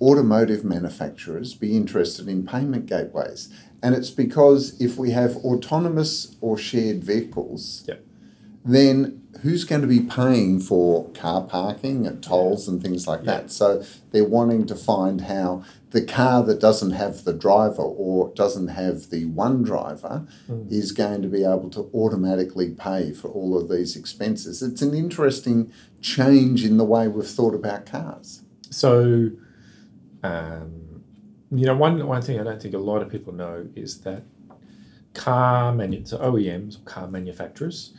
automotive 0.00 0.64
manufacturers 0.64 1.54
be 1.54 1.76
interested 1.76 2.26
in 2.28 2.44
payment 2.44 2.86
gateways? 2.86 3.48
And 3.80 3.94
it's 3.94 4.10
because 4.10 4.78
if 4.80 4.96
we 4.98 5.12
have 5.12 5.36
autonomous 5.36 6.34
or 6.40 6.58
shared 6.58 7.04
vehicles, 7.04 7.84
Yep. 7.86 8.04
then 8.64 9.22
who's 9.42 9.64
going 9.64 9.80
to 9.82 9.86
be 9.86 10.00
paying 10.00 10.60
for 10.60 11.08
car 11.10 11.42
parking 11.42 12.06
and 12.06 12.22
tolls 12.22 12.66
and 12.68 12.82
things 12.82 13.06
like 13.06 13.20
Yeah. 13.20 13.26
that? 13.42 13.50
So 13.50 13.82
they're 14.12 14.24
wanting 14.24 14.66
to 14.66 14.74
find 14.74 15.22
how 15.22 15.62
the 15.90 16.02
car 16.02 16.42
that 16.44 16.60
doesn't 16.60 16.90
have 16.92 17.24
the 17.24 17.32
driver 17.32 17.82
or 17.82 18.32
doesn't 18.34 18.68
have 18.68 19.10
the 19.10 19.24
one 19.26 19.62
driver 19.62 20.26
is 20.68 20.92
going 20.92 21.22
to 21.22 21.28
be 21.28 21.42
able 21.44 21.70
to 21.70 21.88
automatically 21.94 22.70
pay 22.70 23.12
for 23.12 23.28
all 23.28 23.56
of 23.58 23.68
these 23.68 23.96
expenses. 23.96 24.62
It's 24.62 24.82
an 24.82 24.94
interesting 24.94 25.70
change 26.00 26.64
in 26.64 26.76
the 26.76 26.84
way 26.84 27.08
we've 27.08 27.26
thought 27.26 27.54
about 27.54 27.86
cars. 27.86 28.42
So, 28.70 29.30
um, 30.22 31.02
you 31.50 31.66
know, 31.66 31.76
one 31.76 32.04
one 32.06 32.22
thing 32.22 32.40
I 32.40 32.44
don't 32.44 32.60
think 32.60 32.74
a 32.74 32.78
lot 32.78 33.02
of 33.02 33.08
people 33.08 33.32
know 33.32 33.68
is 33.74 34.00
that 34.00 34.24
car 35.14 35.72
manu- 35.74 36.04
so 36.04 36.18
OEMs, 36.18 36.84
car 36.84 37.06
manufacturers, 37.08 37.92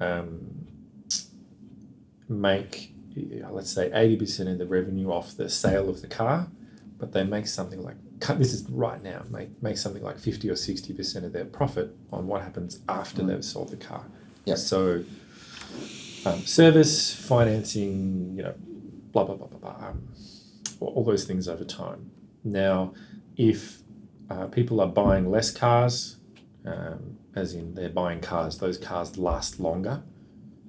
um, 0.00 0.66
make 2.28 2.92
let's 3.50 3.70
say 3.70 3.90
eighty 3.92 4.16
percent 4.16 4.48
of 4.48 4.58
the 4.58 4.66
revenue 4.66 5.10
off 5.10 5.36
the 5.36 5.48
sale 5.48 5.88
of 5.88 6.02
the 6.02 6.06
car, 6.06 6.48
but 6.98 7.12
they 7.12 7.24
make 7.24 7.46
something 7.46 7.82
like 7.82 7.96
this 8.36 8.52
is 8.52 8.68
right 8.70 9.02
now 9.02 9.22
make 9.30 9.62
make 9.62 9.78
something 9.78 10.02
like 10.02 10.18
fifty 10.18 10.48
or 10.50 10.56
sixty 10.56 10.92
percent 10.92 11.24
of 11.24 11.32
their 11.32 11.44
profit 11.44 11.96
on 12.12 12.26
what 12.26 12.42
happens 12.42 12.80
after 12.88 13.22
they've 13.22 13.44
sold 13.44 13.70
the 13.70 13.76
car. 13.76 14.04
Yeah. 14.44 14.54
So, 14.54 15.04
um, 16.24 16.40
service, 16.40 17.14
financing, 17.14 18.34
you 18.36 18.42
know, 18.42 18.54
blah 19.12 19.24
blah 19.24 19.36
blah 19.36 19.46
blah 19.46 19.58
blah. 19.58 19.88
Um, 19.88 20.08
all 20.80 20.88
all 20.88 21.04
those 21.04 21.24
things 21.24 21.48
over 21.48 21.64
time. 21.64 22.10
Now, 22.44 22.94
if 23.36 23.78
uh, 24.30 24.46
people 24.46 24.80
are 24.80 24.86
buying 24.86 25.30
less 25.30 25.50
cars, 25.50 26.16
um, 26.64 27.18
as 27.34 27.54
in 27.54 27.74
they're 27.74 27.88
buying 27.88 28.20
cars, 28.20 28.58
those 28.58 28.78
cars 28.78 29.18
last 29.18 29.60
longer. 29.60 30.02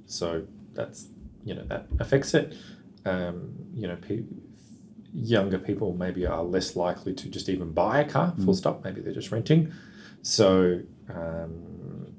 So 0.06 0.46
that's 0.74 1.08
you 1.50 1.56
know 1.56 1.66
that 1.66 1.88
affects 2.00 2.34
it. 2.36 2.56
Um, 3.06 3.56
you 3.74 3.88
know, 3.88 3.96
pe- 3.96 4.24
younger 5.12 5.58
people 5.58 5.94
maybe 5.94 6.28
are 6.28 6.44
less 6.44 6.76
likely 6.76 7.14
to 7.16 7.28
just 7.28 7.50
even 7.50 7.72
buy 7.72 8.02
a 8.02 8.08
car. 8.08 8.36
Full 8.46 8.54
stop. 8.54 8.84
Maybe 8.84 9.02
they're 9.02 9.14
just 9.22 9.32
renting. 9.32 9.74
So 10.22 10.82
um, 11.10 12.14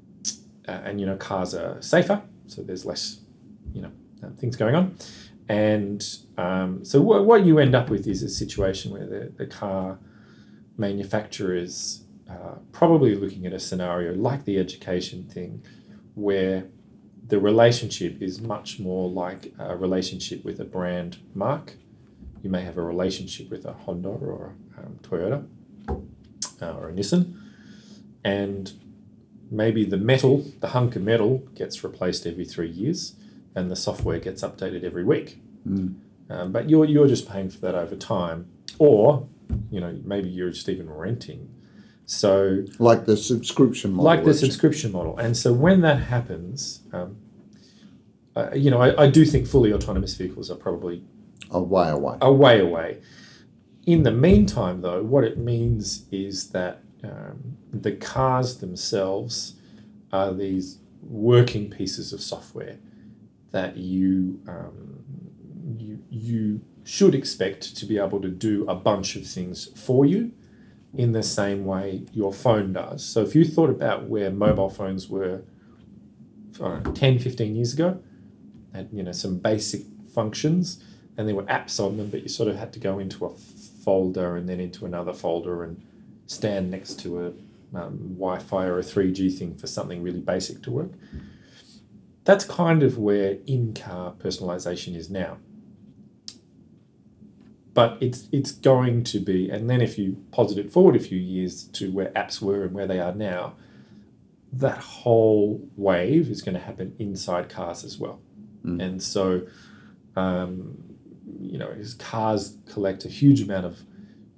uh, 0.67 0.71
and 0.71 0.99
you 0.99 1.05
know 1.05 1.15
cars 1.15 1.55
are 1.55 1.81
safer, 1.81 2.21
so 2.47 2.61
there's 2.61 2.85
less 2.85 3.21
you 3.73 3.81
know 3.83 3.91
uh, 4.21 4.31
things 4.37 4.57
going 4.57 4.75
on. 4.75 4.97
And 5.47 6.03
um, 6.37 6.83
so 6.83 7.01
what, 7.01 7.25
what 7.25 7.45
you 7.45 7.59
end 7.59 7.73
up 7.73 7.89
with 7.89 8.07
is 8.07 8.23
a 8.23 8.29
situation 8.29 8.91
where 8.91 9.05
the, 9.05 9.33
the 9.35 9.45
car 9.45 9.99
manufacturer 10.77 11.55
is 11.55 12.03
uh, 12.29 12.55
probably 12.71 13.15
looking 13.15 13.45
at 13.45 13.53
a 13.53 13.59
scenario 13.59 14.13
like 14.13 14.45
the 14.45 14.57
education 14.57 15.25
thing 15.25 15.61
where 16.15 16.67
the 17.31 17.39
relationship 17.39 18.21
is 18.21 18.41
much 18.41 18.77
more 18.77 19.09
like 19.09 19.53
a 19.57 19.77
relationship 19.77 20.43
with 20.43 20.59
a 20.59 20.65
brand 20.65 21.17
mark. 21.33 21.75
You 22.43 22.49
may 22.49 22.61
have 22.63 22.77
a 22.77 22.81
relationship 22.81 23.49
with 23.49 23.63
a 23.63 23.71
Honda 23.71 24.09
or 24.09 24.53
a 24.77 24.81
um, 24.81 24.99
Toyota 25.01 25.47
uh, 26.61 26.73
or 26.73 26.89
a 26.89 26.91
Nissan, 26.91 27.33
and 28.21 28.73
maybe 29.49 29.85
the 29.85 29.95
metal, 29.95 30.45
the 30.59 30.69
hunk 30.69 30.97
of 30.97 31.03
metal, 31.03 31.37
gets 31.55 31.85
replaced 31.85 32.27
every 32.27 32.43
three 32.43 32.69
years, 32.69 33.15
and 33.55 33.71
the 33.71 33.77
software 33.77 34.19
gets 34.19 34.41
updated 34.41 34.83
every 34.83 35.05
week. 35.05 35.39
Um, 36.29 36.51
but 36.51 36.69
you're 36.69 36.83
you're 36.83 37.07
just 37.07 37.29
paying 37.29 37.49
for 37.49 37.59
that 37.59 37.75
over 37.75 37.95
time, 37.95 38.51
or 38.77 39.25
you 39.69 39.79
know 39.79 39.97
maybe 40.03 40.27
you're 40.27 40.49
just 40.49 40.67
even 40.67 40.89
renting. 40.89 41.49
So 42.11 42.65
Like 42.77 43.05
the 43.05 43.15
subscription 43.15 43.93
model. 43.93 44.03
like 44.03 44.25
the 44.25 44.33
subscription 44.33 44.91
model. 44.91 45.17
And 45.17 45.37
so 45.37 45.53
when 45.53 45.79
that 45.79 45.95
happens, 45.95 46.81
um, 46.91 47.15
uh, 48.35 48.49
you 48.53 48.69
know, 48.69 48.81
I, 48.81 49.03
I 49.03 49.09
do 49.09 49.23
think 49.23 49.47
fully 49.47 49.71
autonomous 49.71 50.13
vehicles 50.15 50.51
are 50.51 50.57
probably 50.57 51.05
a 51.51 51.61
way 51.61 51.87
away. 51.87 52.17
a 52.21 52.31
way 52.33 52.59
away. 52.59 52.99
In 53.85 54.03
the 54.03 54.11
meantime, 54.11 54.81
though, 54.81 55.01
what 55.01 55.23
it 55.23 55.37
means 55.37 56.05
is 56.11 56.49
that 56.49 56.83
um, 57.01 57.55
the 57.71 57.93
cars 57.93 58.57
themselves 58.57 59.53
are 60.11 60.33
these 60.33 60.79
working 61.01 61.69
pieces 61.69 62.11
of 62.11 62.19
software 62.19 62.77
that 63.51 63.77
you 63.77 64.41
um, 64.49 65.05
you 65.77 66.03
you 66.09 66.61
should 66.83 67.15
expect 67.15 67.77
to 67.77 67.85
be 67.85 67.97
able 67.97 68.19
to 68.19 68.29
do 68.29 68.65
a 68.67 68.75
bunch 68.75 69.15
of 69.15 69.25
things 69.25 69.69
for 69.79 70.05
you 70.05 70.33
in 70.93 71.13
the 71.13 71.23
same 71.23 71.65
way 71.65 72.03
your 72.11 72.33
phone 72.33 72.73
does. 72.73 73.03
So 73.03 73.21
if 73.21 73.35
you 73.35 73.45
thought 73.45 73.69
about 73.69 74.09
where 74.09 74.29
mobile 74.29 74.69
phones 74.69 75.07
were 75.09 75.43
know, 76.59 76.81
10, 76.81 77.19
15 77.19 77.55
years 77.55 77.73
ago, 77.73 78.01
had 78.73 78.89
you 78.91 79.03
know 79.03 79.11
some 79.11 79.37
basic 79.37 79.83
functions 80.13 80.83
and 81.17 81.27
there 81.27 81.35
were 81.35 81.43
apps 81.43 81.79
on 81.79 81.97
them, 81.97 82.09
but 82.09 82.23
you 82.23 82.29
sort 82.29 82.49
of 82.49 82.55
had 82.57 82.73
to 82.73 82.79
go 82.79 82.99
into 82.99 83.25
a 83.25 83.29
folder 83.29 84.35
and 84.35 84.47
then 84.47 84.59
into 84.59 84.85
another 84.85 85.13
folder 85.13 85.63
and 85.63 85.81
stand 86.25 86.71
next 86.71 86.99
to 87.01 87.25
a 87.25 87.27
um, 87.77 88.15
Wi-Fi 88.17 88.65
or 88.65 88.79
a 88.79 88.83
3G 88.83 89.37
thing 89.37 89.55
for 89.55 89.67
something 89.67 90.01
really 90.01 90.19
basic 90.19 90.61
to 90.63 90.71
work. 90.71 90.91
That's 92.23 92.45
kind 92.45 92.83
of 92.83 92.97
where 92.97 93.37
in-car 93.47 94.13
personalization 94.13 94.95
is 94.95 95.09
now. 95.09 95.37
But 97.73 97.97
it's 98.01 98.27
it's 98.31 98.51
going 98.51 99.03
to 99.05 99.19
be, 99.19 99.49
and 99.49 99.69
then 99.69 99.81
if 99.81 99.97
you 99.97 100.23
posit 100.31 100.57
it 100.57 100.71
forward 100.71 100.95
a 100.95 100.99
few 100.99 101.17
years 101.17 101.63
to 101.63 101.91
where 101.91 102.09
apps 102.11 102.41
were 102.41 102.63
and 102.63 102.73
where 102.73 102.87
they 102.87 102.99
are 102.99 103.13
now, 103.13 103.53
that 104.51 104.79
whole 104.79 105.69
wave 105.77 106.29
is 106.29 106.41
going 106.41 106.55
to 106.55 106.61
happen 106.61 106.95
inside 106.99 107.47
cars 107.47 107.83
as 107.85 107.97
well. 107.97 108.19
And 108.81 109.01
so, 109.01 109.47
um, 110.15 110.83
you 111.39 111.57
know, 111.57 111.69
as 111.69 111.93
cars 111.93 112.57
collect 112.69 113.05
a 113.05 113.07
huge 113.07 113.41
amount 113.41 113.65
of 113.65 113.79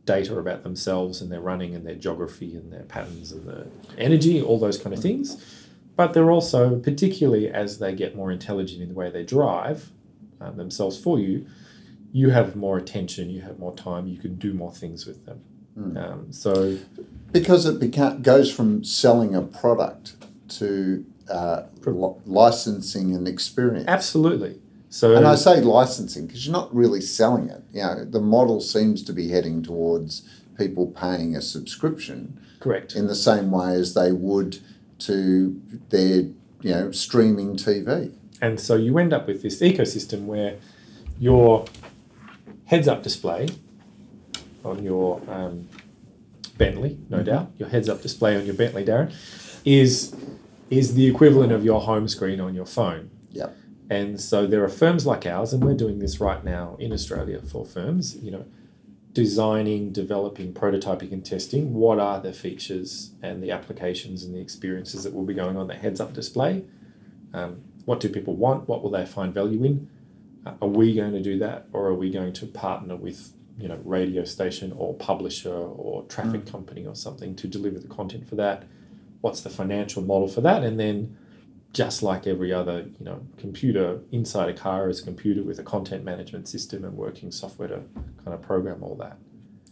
data 0.05 0.37
about 0.37 0.63
themselves 0.63 1.21
and 1.21 1.31
their 1.31 1.41
running 1.41 1.73
and 1.75 1.85
their 1.87 1.95
geography 1.95 2.55
and 2.55 2.71
their 2.71 2.83
patterns 2.83 3.31
and 3.31 3.47
the 3.47 3.67
energy, 3.97 4.41
all 4.41 4.59
those 4.59 4.77
kind 4.77 4.93
of 4.93 5.01
things. 5.01 5.43
But 5.95 6.13
they're 6.13 6.31
also, 6.31 6.79
particularly 6.79 7.49
as 7.49 7.79
they 7.79 7.93
get 7.93 8.15
more 8.15 8.31
intelligent 8.31 8.81
in 8.81 8.89
the 8.89 8.95
way 8.95 9.09
they 9.09 9.23
drive 9.23 9.91
um, 10.41 10.57
themselves 10.57 10.99
for 10.99 11.19
you, 11.19 11.45
you 12.13 12.29
have 12.29 12.55
more 12.55 12.77
attention, 12.77 13.29
you 13.29 13.41
have 13.41 13.57
more 13.59 13.75
time, 13.75 14.07
you 14.07 14.17
can 14.17 14.35
do 14.35 14.53
more 14.53 14.71
things 14.71 15.05
with 15.05 15.25
them. 15.25 15.41
Um, 15.97 16.31
so, 16.31 16.77
Because 17.31 17.65
it 17.65 17.79
beca- 17.79 18.21
goes 18.21 18.51
from 18.51 18.83
selling 18.83 19.33
a 19.35 19.41
product 19.41 20.13
to 20.59 21.03
uh, 21.29 21.63
li- 21.85 22.13
licensing 22.27 23.15
an 23.15 23.25
experience. 23.25 23.87
absolutely. 23.87 24.59
So, 24.89 25.15
And 25.15 25.25
I 25.25 25.33
say 25.33 25.59
licensing 25.61 26.27
because 26.27 26.45
you're 26.45 26.53
not 26.53 26.73
really 26.73 27.01
selling 27.01 27.49
it. 27.49 27.63
You 27.73 27.81
know, 27.81 28.05
the 28.05 28.21
model 28.21 28.61
seems 28.61 29.01
to 29.05 29.13
be 29.13 29.29
heading 29.29 29.63
towards 29.63 30.21
people 30.55 30.85
paying 30.85 31.35
a 31.35 31.41
subscription 31.41 32.39
correct. 32.59 32.95
in 32.95 33.07
the 33.07 33.15
same 33.15 33.49
way 33.49 33.73
as 33.73 33.95
they 33.95 34.11
would 34.11 34.59
to 34.99 35.59
their, 35.89 36.17
you 36.17 36.71
know, 36.75 36.91
streaming 36.91 37.55
TV. 37.55 38.11
And 38.39 38.59
so 38.59 38.75
you 38.75 38.99
end 38.99 39.13
up 39.13 39.25
with 39.25 39.41
this 39.41 39.59
ecosystem 39.61 40.25
where 40.25 40.57
your 41.19 41.65
heads 42.73 42.87
up 42.87 43.03
display 43.03 43.47
on 44.65 44.83
your 44.83 45.21
um, 45.27 45.69
Bentley, 46.57 46.97
no 47.07 47.21
doubt, 47.21 47.51
your 47.59 47.69
heads 47.69 47.87
up 47.87 48.01
display 48.01 48.35
on 48.35 48.47
your 48.47 48.55
Bentley, 48.55 48.83
Darren, 48.83 49.13
is, 49.63 50.15
is 50.71 50.95
the 50.95 51.05
equivalent 51.05 51.51
of 51.51 51.63
your 51.63 51.81
home 51.81 52.07
screen 52.07 52.39
on 52.39 52.55
your 52.55 52.65
phone. 52.65 53.11
Yep. 53.29 53.55
And 53.91 54.19
so 54.19 54.47
there 54.47 54.63
are 54.63 54.69
firms 54.69 55.05
like 55.05 55.27
ours, 55.27 55.53
and 55.53 55.63
we're 55.63 55.75
doing 55.75 55.99
this 55.99 56.19
right 56.19 56.43
now 56.43 56.75
in 56.79 56.91
Australia 56.91 57.43
for 57.43 57.63
firms, 57.63 58.15
you 58.15 58.31
know, 58.31 58.45
designing, 59.11 59.91
developing, 59.91 60.51
prototyping, 60.51 61.11
and 61.11 61.23
testing. 61.23 61.75
What 61.75 61.99
are 61.99 62.19
the 62.19 62.33
features 62.33 63.11
and 63.21 63.43
the 63.43 63.51
applications 63.51 64.23
and 64.23 64.33
the 64.33 64.41
experiences 64.41 65.03
that 65.03 65.13
will 65.13 65.25
be 65.25 65.35
going 65.35 65.57
on 65.57 65.67
the 65.67 65.75
heads 65.75 66.01
up 66.01 66.13
display? 66.13 66.63
Um, 67.35 67.61
what 67.85 67.99
do 67.99 68.09
people 68.09 68.35
want? 68.35 68.67
What 68.67 68.81
will 68.81 68.89
they 68.89 69.05
find 69.05 69.31
value 69.31 69.63
in? 69.63 69.89
Are 70.45 70.67
we 70.67 70.93
going 70.93 71.13
to 71.13 71.21
do 71.21 71.39
that, 71.39 71.67
or 71.71 71.87
are 71.87 71.95
we 71.95 72.11
going 72.11 72.33
to 72.33 72.45
partner 72.45 72.95
with 72.95 73.33
you 73.57 73.67
know 73.67 73.79
radio 73.83 74.25
station 74.25 74.73
or 74.75 74.93
publisher 74.95 75.53
or 75.53 76.03
traffic 76.03 76.45
company 76.45 76.85
or 76.85 76.95
something 76.95 77.35
to 77.35 77.47
deliver 77.47 77.79
the 77.79 77.87
content 77.87 78.27
for 78.27 78.35
that? 78.35 78.63
What's 79.21 79.41
the 79.41 79.49
financial 79.49 80.01
model 80.01 80.27
for 80.27 80.41
that? 80.41 80.63
And 80.63 80.79
then 80.79 81.17
just 81.71 82.03
like 82.03 82.27
every 82.27 82.53
other 82.53 82.89
you 82.99 83.05
know 83.05 83.25
computer 83.37 84.01
inside 84.11 84.49
a 84.49 84.53
car 84.53 84.89
is 84.89 84.99
a 84.99 85.03
computer 85.03 85.43
with 85.43 85.59
a 85.59 85.63
content 85.63 86.03
management 86.03 86.47
system 86.47 86.83
and 86.83 86.95
working 86.97 87.31
software 87.31 87.69
to 87.69 87.81
kind 88.23 88.33
of 88.33 88.41
program 88.41 88.83
all 88.83 88.95
that 88.95 89.17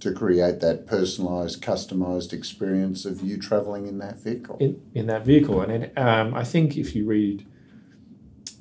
to 0.01 0.11
create 0.11 0.59
that 0.59 0.87
personalized, 0.87 1.61
customized 1.61 2.33
experience 2.33 3.05
of 3.05 3.21
you 3.21 3.37
traveling 3.37 3.87
in 3.87 3.99
that 3.99 4.17
vehicle. 4.17 4.57
in, 4.59 4.81
in 4.93 5.07
that 5.07 5.23
vehicle. 5.25 5.61
And 5.61 5.71
then, 5.71 5.91
um, 5.95 6.33
I 6.33 6.43
think 6.43 6.75
if 6.75 6.95
you 6.95 7.05
read, 7.05 7.45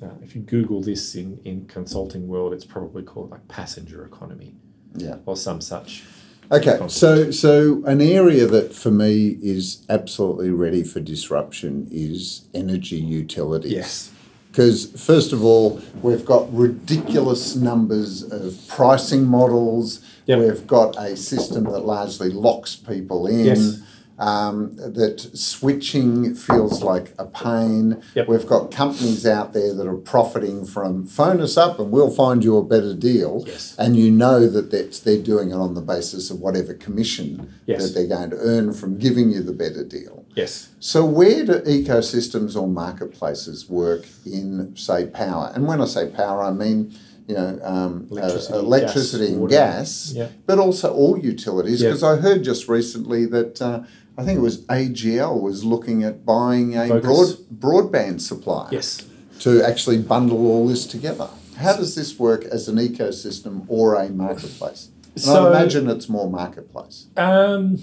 uh, 0.01 0.09
if 0.21 0.35
you 0.35 0.41
Google 0.41 0.81
this 0.81 1.15
in, 1.15 1.39
in 1.43 1.65
consulting 1.65 2.27
world, 2.27 2.53
it's 2.53 2.65
probably 2.65 3.03
called 3.03 3.31
like 3.31 3.47
passenger 3.47 4.05
economy 4.05 4.55
Yeah. 4.95 5.17
or 5.25 5.35
some 5.37 5.61
such. 5.61 6.03
Okay, 6.51 6.77
Concept. 6.77 6.91
so 6.91 7.31
so 7.31 7.83
an 7.85 8.01
area 8.01 8.45
that 8.45 8.73
for 8.75 8.91
me 8.91 9.37
is 9.41 9.85
absolutely 9.87 10.49
ready 10.49 10.83
for 10.83 10.99
disruption 10.99 11.87
is 11.91 12.47
energy 12.53 12.97
utilities. 12.97 13.71
Yes. 13.71 14.11
Because, 14.51 14.91
first 15.01 15.31
of 15.31 15.45
all, 15.45 15.81
we've 16.01 16.25
got 16.25 16.53
ridiculous 16.53 17.55
numbers 17.55 18.21
of 18.21 18.59
pricing 18.67 19.23
models. 19.25 20.01
Yep. 20.25 20.39
We've 20.39 20.67
got 20.67 20.97
a 20.97 21.15
system 21.15 21.63
that 21.65 21.85
largely 21.85 22.29
locks 22.31 22.75
people 22.75 23.27
in. 23.27 23.45
Yes. 23.45 23.79
Um, 24.21 24.75
that 24.75 25.19
switching 25.33 26.35
feels 26.35 26.83
like 26.83 27.11
a 27.17 27.25
pain. 27.25 28.03
Yep. 28.13 28.27
We've 28.27 28.45
got 28.45 28.69
companies 28.69 29.25
out 29.25 29.53
there 29.53 29.73
that 29.73 29.87
are 29.87 29.97
profiting 29.97 30.63
from 30.63 31.07
phone 31.07 31.41
us 31.41 31.57
up 31.57 31.79
and 31.79 31.91
we'll 31.91 32.11
find 32.11 32.43
you 32.43 32.55
a 32.57 32.63
better 32.63 32.93
deal. 32.93 33.43
Yes. 33.47 33.75
And 33.79 33.97
you 33.97 34.11
know 34.11 34.47
that 34.47 34.69
that's, 34.69 34.99
they're 34.99 35.17
doing 35.21 35.49
it 35.49 35.55
on 35.55 35.73
the 35.73 35.81
basis 35.81 36.29
of 36.29 36.39
whatever 36.39 36.75
commission 36.75 37.51
Yes. 37.65 37.81
that 37.87 37.93
they're 37.95 38.07
going 38.15 38.29
to 38.29 38.37
earn 38.37 38.73
from 38.73 38.99
giving 38.99 39.31
you 39.31 39.41
the 39.41 39.53
better 39.53 39.83
deal. 39.83 40.25
Yes. 40.35 40.69
So, 40.79 41.03
where 41.03 41.43
do 41.43 41.59
ecosystems 41.61 42.55
or 42.55 42.67
marketplaces 42.67 43.69
work 43.69 44.05
in, 44.25 44.75
say, 44.75 45.07
power? 45.07 45.51
And 45.55 45.65
when 45.67 45.81
I 45.81 45.85
say 45.85 46.09
power, 46.09 46.43
I 46.43 46.51
mean, 46.51 46.93
you 47.27 47.35
know, 47.35 47.59
um, 47.63 48.07
uh, 48.11 48.15
Electricity, 48.15 48.57
electricity 48.59 49.25
gas, 49.27 49.37
and 49.39 49.49
gas, 49.49 50.11
Yeah. 50.13 50.27
but 50.45 50.59
also 50.59 50.93
all 50.93 51.17
utilities. 51.19 51.81
Yeah. 51.81 51.89
Because 51.89 52.03
I 52.03 52.15
heard 52.17 52.43
just 52.43 52.67
recently 52.67 53.25
that 53.27 53.61
uh, 53.61 53.81
I 54.21 54.25
think 54.25 54.37
it 54.37 54.41
was 54.41 54.61
AGL 54.67 55.41
was 55.41 55.63
looking 55.63 56.03
at 56.03 56.25
buying 56.25 56.77
a 56.77 56.87
Focus. 56.87 57.33
broad, 57.59 57.91
broadband 57.91 58.21
supplier 58.21 58.69
Yes. 58.71 59.03
to 59.39 59.63
actually 59.63 59.97
bundle 59.97 60.45
all 60.47 60.67
this 60.67 60.85
together. 60.85 61.27
How 61.55 61.75
does 61.75 61.95
this 61.95 62.19
work 62.19 62.43
as 62.45 62.67
an 62.67 62.77
ecosystem 62.77 63.63
or 63.67 63.95
a 63.95 64.09
marketplace? 64.09 64.89
And 65.15 65.23
So- 65.23 65.47
I 65.47 65.59
imagine 65.59 65.89
it's 65.89 66.07
more 66.07 66.29
marketplace. 66.29 67.05
Um, 67.17 67.79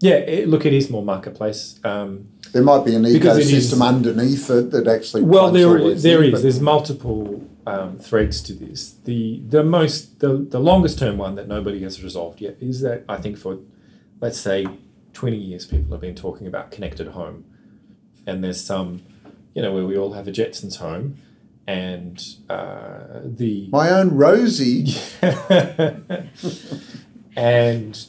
yeah, 0.00 0.14
it, 0.16 0.48
look, 0.48 0.64
it 0.66 0.72
is 0.72 0.90
more 0.90 1.04
marketplace. 1.04 1.78
Um, 1.84 2.26
There 2.52 2.62
might 2.62 2.84
be 2.84 2.94
an 2.94 3.02
Because 3.02 3.38
it 3.38 3.52
is- 3.52 3.72
ecosystem 3.72 3.82
underneath 3.86 4.48
it 4.50 4.70
that 4.70 4.86
actually. 4.86 5.22
well, 5.24 5.50
there 5.50 5.78
all 5.78 5.94
there 5.96 6.22
in, 6.22 6.34
is. 6.34 6.42
There's 6.42 6.60
multiple 6.60 7.42
um, 7.66 7.98
threads 7.98 8.40
to 8.42 8.52
this. 8.52 8.94
The 9.04 9.42
the 9.48 9.64
most 9.64 10.20
the, 10.20 10.46
the 10.54 10.60
longest 10.60 10.98
term 11.00 11.16
one 11.18 11.34
that 11.36 11.48
nobody 11.48 11.82
has 11.82 12.02
resolved 12.02 12.40
yet 12.40 12.56
is 12.60 12.80
that 12.82 13.04
I 13.08 13.16
think 13.16 13.38
for 13.38 13.58
let's 14.20 14.38
say 14.38 14.66
twenty 15.14 15.38
years 15.38 15.64
people 15.66 15.92
have 15.92 16.00
been 16.00 16.14
talking 16.14 16.46
about 16.46 16.70
connected 16.70 17.08
home, 17.08 17.44
and 18.26 18.44
there's 18.44 18.62
some 18.62 19.02
you 19.54 19.62
know 19.62 19.72
where 19.72 19.86
we 19.86 19.96
all 19.96 20.12
have 20.12 20.28
a 20.28 20.32
Jetsons 20.32 20.76
home, 20.76 21.16
and 21.66 22.22
uh, 22.50 23.20
the 23.24 23.68
My 23.72 23.90
own 23.90 24.10
Rosie. 24.10 24.94
and 27.36 28.06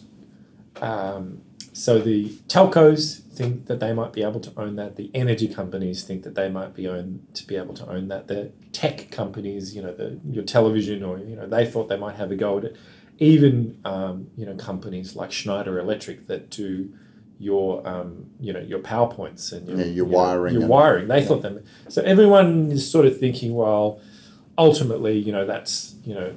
um, 0.82 1.42
so 1.74 2.00
the 2.00 2.30
telcos 2.48 3.22
think 3.36 3.66
that 3.66 3.80
they 3.80 3.94
might 3.94 4.14
be 4.14 4.24
able 4.24 4.40
to 4.40 4.52
own 4.58 4.76
that. 4.78 4.96
The 4.96 5.12
energy 5.14 5.48
companies 5.48 6.04
think 6.04 6.24
that 6.24 6.36
they 6.36 6.50
might 6.50 6.74
be 6.74 6.88
own 6.88 7.28
to 7.34 7.46
be 7.46 7.56
able 7.56 7.74
to 7.76 7.88
own 7.90 8.08
that. 8.08 8.28
The 8.28 8.52
tech 8.72 9.12
companies, 9.12 9.76
you 9.76 9.82
know, 9.82 9.94
the 9.94 10.20
your 10.30 10.44
television 10.44 11.04
or 11.04 11.20
you 11.20 11.36
know, 11.36 11.48
they 11.48 11.66
thought 11.66 11.90
they 11.90 11.98
might 11.98 12.16
have 12.16 12.32
a 12.32 12.36
go 12.36 12.58
at 12.58 12.66
it. 12.66 12.78
Even 13.18 13.80
um, 13.86 14.28
you 14.36 14.46
know 14.46 14.56
companies 14.56 15.16
like 15.16 15.32
Schneider 15.32 15.80
Electric 15.80 16.28
that 16.28 16.50
do 16.50 16.94
your 17.40 17.86
um, 17.88 18.30
you 18.40 18.54
know 18.54 18.60
your 18.60 18.80
powerpoints 18.80 19.52
and 19.52 19.68
your, 19.68 19.78
Yeah, 19.78 19.86
your 19.86 20.06
you 20.06 20.12
know, 20.12 20.18
wiring 20.18 20.54
your 20.54 20.68
wiring. 20.68 21.08
They 21.08 21.24
thought 21.24 21.42
them. 21.42 21.64
So 21.90 22.02
everyone 22.02 22.72
is 22.72 22.90
sort 22.90 23.06
of 23.06 23.18
thinking, 23.18 23.54
well, 23.54 24.00
ultimately, 24.58 25.18
you 25.18 25.32
know, 25.32 25.46
that's 25.46 25.96
you 26.04 26.14
know 26.14 26.36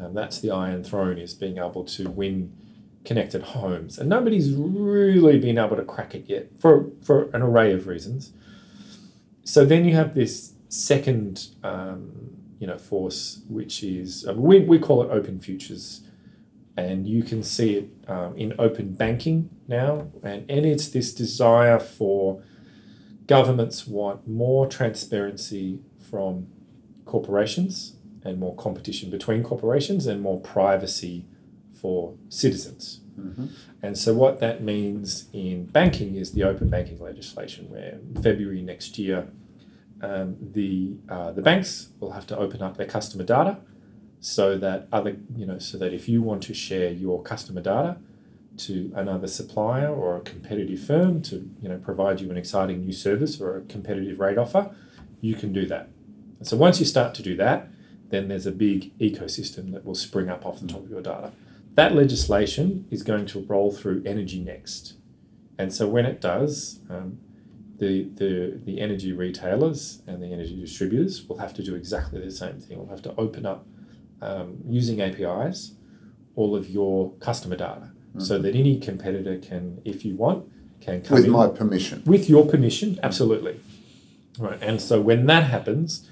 um, 0.00 0.14
that's 0.14 0.40
the 0.40 0.50
Iron 0.50 0.84
Throne 0.84 1.18
is 1.18 1.34
being 1.34 1.58
able 1.58 1.84
to 1.84 2.08
win 2.08 2.56
connected 3.04 3.42
homes, 3.42 3.98
and 3.98 4.08
nobody's 4.08 4.52
really 4.52 5.38
been 5.38 5.58
able 5.58 5.76
to 5.76 5.84
crack 5.84 6.14
it 6.14 6.24
yet 6.26 6.48
for 6.58 6.86
for 7.02 7.30
an 7.30 7.42
array 7.42 7.72
of 7.72 7.86
reasons. 7.86 8.32
So 9.44 9.64
then 9.64 9.84
you 9.84 9.94
have 9.96 10.14
this 10.14 10.52
second, 10.68 11.48
um, 11.64 12.36
you 12.60 12.66
know, 12.66 12.78
force, 12.78 13.40
which 13.48 13.82
is 13.82 14.24
uh, 14.28 14.34
we 14.34 14.60
we 14.60 14.78
call 14.78 15.02
it 15.02 15.10
open 15.10 15.40
futures, 15.40 16.02
and 16.76 17.08
you 17.08 17.24
can 17.24 17.42
see 17.42 17.74
it 17.74 17.90
um, 18.06 18.36
in 18.36 18.54
open 18.58 18.92
banking 18.92 19.50
now, 19.66 20.08
and 20.22 20.48
and 20.48 20.64
it's 20.64 20.88
this 20.88 21.12
desire 21.12 21.80
for 21.80 22.42
governments 23.26 23.86
want 23.86 24.28
more 24.28 24.66
transparency 24.68 25.80
from 25.98 26.46
corporations 27.06 27.96
and 28.24 28.38
more 28.38 28.54
competition 28.56 29.10
between 29.10 29.42
corporations 29.42 30.06
and 30.06 30.20
more 30.20 30.38
privacy 30.40 31.24
for 31.72 32.14
citizens. 32.28 33.00
And 33.82 33.96
so, 33.96 34.12
what 34.14 34.40
that 34.40 34.62
means 34.62 35.28
in 35.32 35.66
banking 35.66 36.16
is 36.16 36.32
the 36.32 36.44
open 36.44 36.68
banking 36.68 36.98
legislation, 36.98 37.70
where 37.70 37.98
February 38.22 38.60
next 38.62 38.98
year, 38.98 39.28
um, 40.02 40.36
the 40.40 40.96
uh, 41.08 41.32
the 41.32 41.42
banks 41.42 41.88
will 42.00 42.12
have 42.12 42.26
to 42.28 42.36
open 42.36 42.62
up 42.62 42.76
their 42.76 42.86
customer 42.86 43.24
data, 43.24 43.58
so 44.20 44.56
that 44.58 44.88
other 44.92 45.16
you 45.36 45.46
know 45.46 45.58
so 45.58 45.78
that 45.78 45.92
if 45.92 46.08
you 46.08 46.22
want 46.22 46.42
to 46.44 46.54
share 46.54 46.90
your 46.90 47.22
customer 47.22 47.60
data 47.60 47.98
to 48.58 48.92
another 48.94 49.26
supplier 49.26 49.88
or 49.88 50.16
a 50.16 50.20
competitive 50.20 50.80
firm 50.80 51.22
to 51.22 51.50
you 51.62 51.68
know 51.68 51.78
provide 51.78 52.20
you 52.20 52.30
an 52.30 52.36
exciting 52.36 52.84
new 52.84 52.92
service 52.92 53.40
or 53.40 53.56
a 53.56 53.60
competitive 53.62 54.18
rate 54.18 54.38
offer, 54.38 54.74
you 55.20 55.34
can 55.34 55.52
do 55.52 55.66
that. 55.66 55.88
And 56.38 56.46
so 56.46 56.56
once 56.56 56.80
you 56.80 56.86
start 56.86 57.14
to 57.14 57.22
do 57.22 57.36
that, 57.36 57.68
then 58.08 58.28
there's 58.28 58.46
a 58.46 58.52
big 58.52 58.96
ecosystem 58.98 59.72
that 59.72 59.84
will 59.84 59.94
spring 59.94 60.28
up 60.28 60.44
off 60.44 60.60
the 60.60 60.66
top 60.66 60.84
of 60.84 60.90
your 60.90 61.02
data. 61.02 61.32
That 61.74 61.94
legislation 61.94 62.86
is 62.90 63.02
going 63.02 63.26
to 63.26 63.40
roll 63.40 63.70
through 63.70 64.02
Energy 64.04 64.40
Next. 64.40 64.94
And 65.58 65.72
so 65.72 65.86
when 65.86 66.06
it 66.06 66.20
does, 66.20 66.80
um, 66.88 67.18
the, 67.80 68.04
the, 68.14 68.60
the 68.64 68.80
energy 68.80 69.12
retailers 69.12 70.02
and 70.06 70.22
the 70.22 70.32
energy 70.32 70.60
distributors 70.60 71.26
will 71.26 71.38
have 71.38 71.54
to 71.54 71.62
do 71.62 71.74
exactly 71.74 72.20
the 72.20 72.30
same 72.30 72.60
thing. 72.60 72.78
We'll 72.78 72.88
have 72.88 73.02
to 73.02 73.14
open 73.16 73.46
up, 73.46 73.66
um, 74.20 74.58
using 74.68 75.00
APIs, 75.00 75.72
all 76.36 76.54
of 76.54 76.68
your 76.68 77.12
customer 77.14 77.56
data 77.56 77.90
so 78.18 78.38
that 78.38 78.54
any 78.54 78.78
competitor 78.78 79.38
can, 79.38 79.80
if 79.84 80.04
you 80.04 80.16
want, 80.16 80.50
can 80.80 81.00
come 81.02 81.16
With 81.16 81.26
in 81.26 81.30
my 81.30 81.48
permission. 81.48 82.02
with 82.04 82.28
your 82.28 82.46
permission, 82.46 82.98
absolutely. 83.02 83.60
Right, 84.38 84.58
and 84.62 84.80
so 84.80 85.00
when 85.00 85.26
that 85.26 85.44
happens, 85.44 86.08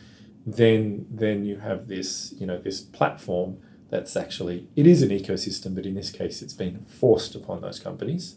then 0.47 1.07
then 1.11 1.45
you 1.45 1.59
have 1.59 1.89
this 1.89 2.35
you 2.39 2.47
know 2.47 2.59
this 2.59 2.81
platform 2.81 3.59
that's 3.91 4.17
actually 4.17 4.69
it 4.77 4.87
is 4.87 5.03
an 5.03 5.11
ecosystem, 5.11 5.75
but 5.75 5.87
in 5.87 5.95
this 5.95 6.11
case, 6.11 6.43
it's 6.43 6.53
been 6.53 6.85
forced 6.85 7.35
upon 7.35 7.63
those 7.63 7.79
companies 7.79 8.37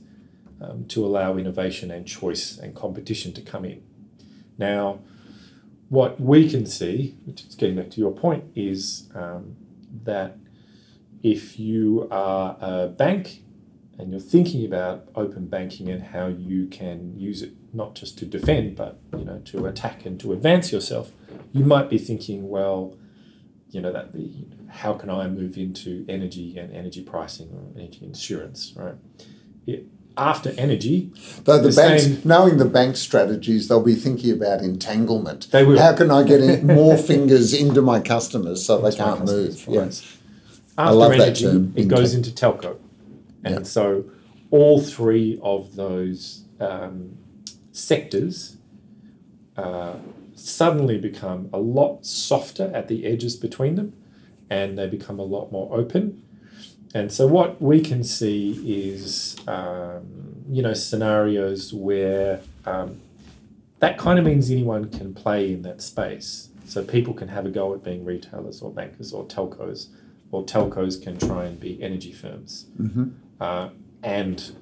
um, 0.61 0.85
to 0.85 1.05
allow 1.05 1.37
innovation 1.37 1.91
and 1.91 2.05
choice 2.05 2.57
and 2.57 2.75
competition 2.75 3.33
to 3.33 3.41
come 3.41 3.65
in. 3.65 3.83
Now, 4.57 4.99
what 5.89 6.21
we 6.21 6.49
can 6.49 6.65
see, 6.65 7.17
which 7.25 7.43
is 7.43 7.55
getting 7.55 7.75
back 7.75 7.89
to 7.91 7.99
your 7.99 8.11
point, 8.11 8.45
is 8.55 9.09
um, 9.13 9.57
that 10.03 10.37
if 11.23 11.59
you 11.59 12.07
are 12.09 12.57
a 12.61 12.87
bank 12.87 13.43
and 13.97 14.11
you're 14.11 14.19
thinking 14.19 14.65
about 14.65 15.07
open 15.15 15.47
banking 15.47 15.89
and 15.89 16.03
how 16.03 16.27
you 16.27 16.67
can 16.67 17.13
use 17.17 17.41
it 17.41 17.53
not 17.73 17.93
just 17.93 18.17
to 18.17 18.25
defend 18.25 18.75
but 18.75 18.99
you 19.17 19.23
know 19.23 19.39
to 19.45 19.65
attack 19.65 20.05
and 20.05 20.19
to 20.19 20.33
advance 20.33 20.71
yourself 20.71 21.11
you 21.51 21.63
might 21.63 21.89
be 21.89 21.97
thinking 21.97 22.49
well 22.49 22.97
you 23.69 23.79
know 23.79 23.93
that 23.93 24.11
the 24.13 24.47
how 24.69 24.93
can 24.93 25.09
i 25.09 25.27
move 25.27 25.55
into 25.57 26.03
energy 26.09 26.57
and 26.57 26.73
energy 26.73 27.03
pricing 27.03 27.49
or 27.53 27.79
energy 27.79 28.03
insurance 28.03 28.73
right 28.75 28.95
it, 29.67 29.85
after 30.17 30.53
energy 30.57 31.09
Though 31.45 31.57
the, 31.59 31.69
the 31.69 31.75
banks, 31.75 32.03
same- 32.03 32.21
knowing 32.25 32.57
the 32.57 32.65
bank 32.65 32.97
strategies, 32.97 33.67
they'll 33.67 33.81
be 33.83 33.95
thinking 33.95 34.31
about 34.31 34.61
entanglement. 34.61 35.49
They 35.51 35.63
will. 35.63 35.79
How 35.79 35.93
can 35.95 36.11
I 36.11 36.23
get 36.23 36.41
in 36.41 36.67
more 36.81 36.97
fingers 36.97 37.53
into 37.53 37.81
my 37.81 37.99
customers 38.01 38.65
so 38.65 38.77
they 38.79 38.89
Into 38.89 39.01
my 39.01 39.07
can't 39.15 39.25
move? 39.25 39.67
right. 39.67 39.73
Yes. 39.75 40.17
after 40.77 40.93
love 40.95 41.11
that 41.11 41.21
energy 41.21 41.45
term, 41.45 41.73
it 41.75 41.87
goes 41.87 42.13
into 42.13 42.31
telco 42.31 42.77
and 43.43 43.55
Yeah. 43.55 43.63
so 43.63 44.05
all 44.51 44.81
three 44.81 45.39
of 45.41 45.75
those 45.75 46.43
um, 46.59 47.17
sectors 47.71 48.57
uh, 49.57 49.93
suddenly 50.35 50.97
become 50.97 51.49
a 51.53 51.57
lot 51.59 52.05
softer 52.05 52.69
at 52.73 52.87
the 52.87 53.05
edges 53.05 53.35
between 53.35 53.75
them 53.75 53.93
and 54.49 54.77
they 54.77 54.87
become 54.87 55.19
a 55.19 55.23
lot 55.23 55.51
more 55.51 55.75
open 55.75 56.21
and 56.93 57.11
so 57.11 57.25
what 57.27 57.61
we 57.61 57.81
can 57.81 58.03
see 58.03 58.91
is 58.93 59.37
um, 59.47 60.43
you 60.49 60.61
know 60.61 60.73
scenarios 60.73 61.73
where 61.73 62.41
um, 62.65 63.01
that 63.79 63.97
kind 63.97 64.19
of 64.19 64.25
means 64.25 64.51
anyone 64.51 64.89
can 64.89 65.13
play 65.13 65.51
in 65.51 65.61
that 65.63 65.81
space. 65.81 66.49
So 66.65 66.83
people 66.83 67.13
can 67.13 67.27
have 67.29 67.45
a 67.45 67.49
go 67.49 67.73
at 67.73 67.83
being 67.83 68.05
retailers 68.05 68.61
or 68.61 68.71
bankers 68.71 69.11
or 69.11 69.25
telcos, 69.25 69.87
or 70.31 70.45
telcos 70.45 71.01
can 71.01 71.17
try 71.17 71.45
and 71.45 71.59
be 71.59 71.81
energy 71.81 72.13
firms. 72.13 72.67
Mm-hmm. 72.79 73.09
Uh, 73.41 73.69
and 74.03 74.55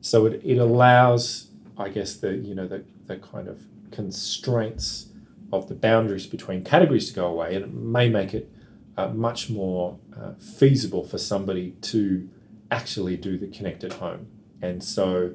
so 0.00 0.26
it, 0.26 0.40
it 0.44 0.58
allows, 0.58 1.48
I 1.76 1.88
guess, 1.88 2.14
the 2.14 2.36
you 2.36 2.54
know 2.54 2.68
the, 2.68 2.84
the 3.06 3.16
kind 3.16 3.48
of 3.48 3.64
constraints 3.90 5.06
of 5.52 5.68
the 5.68 5.74
boundaries 5.74 6.26
between 6.26 6.64
categories 6.64 7.08
to 7.08 7.14
go 7.14 7.26
away, 7.26 7.54
and 7.54 7.64
it 7.64 7.72
may 7.72 8.08
make 8.08 8.34
it 8.34 8.50
uh, 8.96 9.08
much 9.08 9.48
more 9.48 9.98
uh, 10.16 10.32
feasible 10.34 11.04
for 11.04 11.18
somebody 11.18 11.72
to 11.82 12.28
actually 12.70 13.16
do 13.16 13.38
the 13.38 13.46
connected 13.46 13.94
home. 13.94 14.28
And 14.60 14.82
so, 14.82 15.34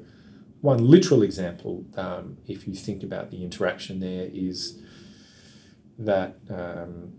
one 0.60 0.88
literal 0.88 1.22
example, 1.22 1.84
um, 1.96 2.38
if 2.46 2.66
you 2.66 2.74
think 2.74 3.02
about 3.02 3.30
the 3.30 3.44
interaction 3.44 4.00
there, 4.00 4.28
is 4.32 4.80
that 5.98 6.36
um, 6.50 7.12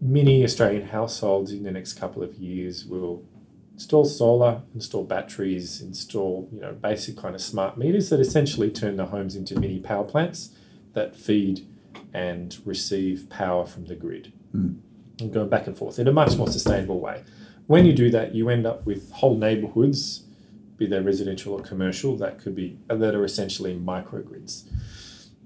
many 0.00 0.42
Australian 0.44 0.88
households 0.88 1.52
in 1.52 1.62
the 1.62 1.70
next 1.70 1.94
couple 1.94 2.22
of 2.22 2.34
years 2.34 2.84
will 2.84 3.24
install 3.74 4.04
solar, 4.04 4.62
install 4.74 5.04
batteries, 5.04 5.80
install 5.80 6.48
you 6.52 6.60
know 6.60 6.72
basic 6.72 7.16
kind 7.16 7.34
of 7.34 7.40
smart 7.40 7.76
meters 7.76 8.10
that 8.10 8.20
essentially 8.20 8.70
turn 8.70 8.96
their 8.96 9.06
homes 9.06 9.34
into 9.36 9.58
mini 9.58 9.78
power 9.78 10.04
plants 10.04 10.50
that 10.94 11.16
feed 11.16 11.66
and 12.12 12.58
receive 12.64 13.28
power 13.28 13.66
from 13.66 13.86
the 13.86 13.96
grid 13.96 14.32
Mm. 14.54 14.76
and 15.20 15.32
going 15.32 15.48
back 15.48 15.66
and 15.66 15.76
forth 15.76 15.98
in 15.98 16.06
a 16.06 16.12
much 16.12 16.36
more 16.36 16.48
sustainable 16.48 17.00
way. 17.00 17.24
When 17.66 17.86
you 17.86 17.92
do 17.92 18.10
that, 18.10 18.34
you 18.34 18.48
end 18.48 18.66
up 18.66 18.84
with 18.84 19.10
whole 19.12 19.36
neighborhoods, 19.36 20.24
be 20.76 20.86
they 20.86 21.00
residential 21.00 21.54
or 21.54 21.60
commercial, 21.60 22.16
that 22.18 22.38
could 22.38 22.54
be 22.54 22.78
that 22.88 23.14
are 23.14 23.24
essentially 23.24 23.74
microgrids. 23.76 24.64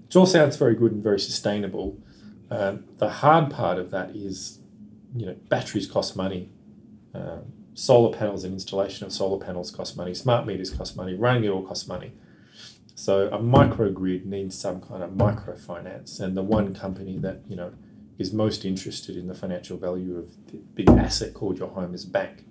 It 0.08 0.16
all 0.16 0.26
sounds 0.26 0.56
very 0.56 0.74
good 0.74 0.92
and 0.92 1.02
very 1.02 1.20
sustainable. 1.20 1.98
Um, 2.50 2.84
the 2.96 3.08
hard 3.08 3.50
part 3.50 3.78
of 3.78 3.90
that 3.90 4.16
is, 4.16 4.58
you 5.14 5.26
know, 5.26 5.36
batteries 5.48 5.86
cost 5.86 6.16
money. 6.16 6.50
Um, 7.14 7.52
solar 7.74 8.16
panels 8.16 8.42
and 8.44 8.54
installation 8.54 9.06
of 9.06 9.12
solar 9.12 9.38
panels 9.44 9.70
cost 9.70 9.96
money. 9.96 10.14
Smart 10.14 10.46
meters 10.46 10.70
cost 10.70 10.96
money. 10.96 11.14
Running 11.14 11.44
it 11.44 11.48
all 11.48 11.62
costs 11.62 11.86
money. 11.86 12.12
So 12.94 13.28
a 13.28 13.38
microgrid 13.38 14.24
needs 14.24 14.58
some 14.58 14.80
kind 14.80 15.02
of 15.02 15.10
microfinance, 15.10 16.20
and 16.20 16.36
the 16.36 16.42
one 16.42 16.74
company 16.74 17.16
that 17.18 17.42
you 17.46 17.54
know 17.54 17.72
is 18.18 18.32
most 18.32 18.64
interested 18.64 19.16
in 19.16 19.28
the 19.28 19.34
financial 19.34 19.76
value 19.76 20.18
of 20.18 20.46
the 20.48 20.58
big 20.74 20.88
asset 20.90 21.32
called 21.32 21.58
your 21.58 21.68
home 21.68 21.94
is 21.94 22.04
a 22.04 22.10
bank. 22.10 22.44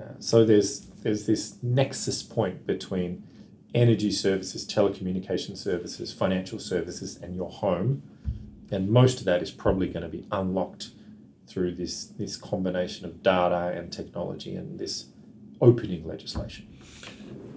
Uh, 0.00 0.14
so 0.18 0.44
there's 0.44 0.86
there's 1.02 1.26
this 1.26 1.56
nexus 1.62 2.22
point 2.22 2.66
between 2.66 3.22
energy 3.74 4.10
services, 4.10 4.66
telecommunication 4.66 5.56
services, 5.56 6.12
financial 6.12 6.58
services, 6.58 7.16
and 7.16 7.36
your 7.36 7.50
home, 7.50 8.02
and 8.70 8.90
most 8.90 9.20
of 9.20 9.24
that 9.24 9.42
is 9.42 9.50
probably 9.50 9.88
going 9.88 10.02
to 10.02 10.08
be 10.08 10.26
unlocked 10.32 10.90
through 11.46 11.74
this 11.74 12.04
this 12.04 12.36
combination 12.36 13.06
of 13.06 13.22
data 13.22 13.72
and 13.74 13.92
technology 13.92 14.54
and 14.54 14.78
this 14.78 15.06
opening 15.60 16.06
legislation. 16.06 16.67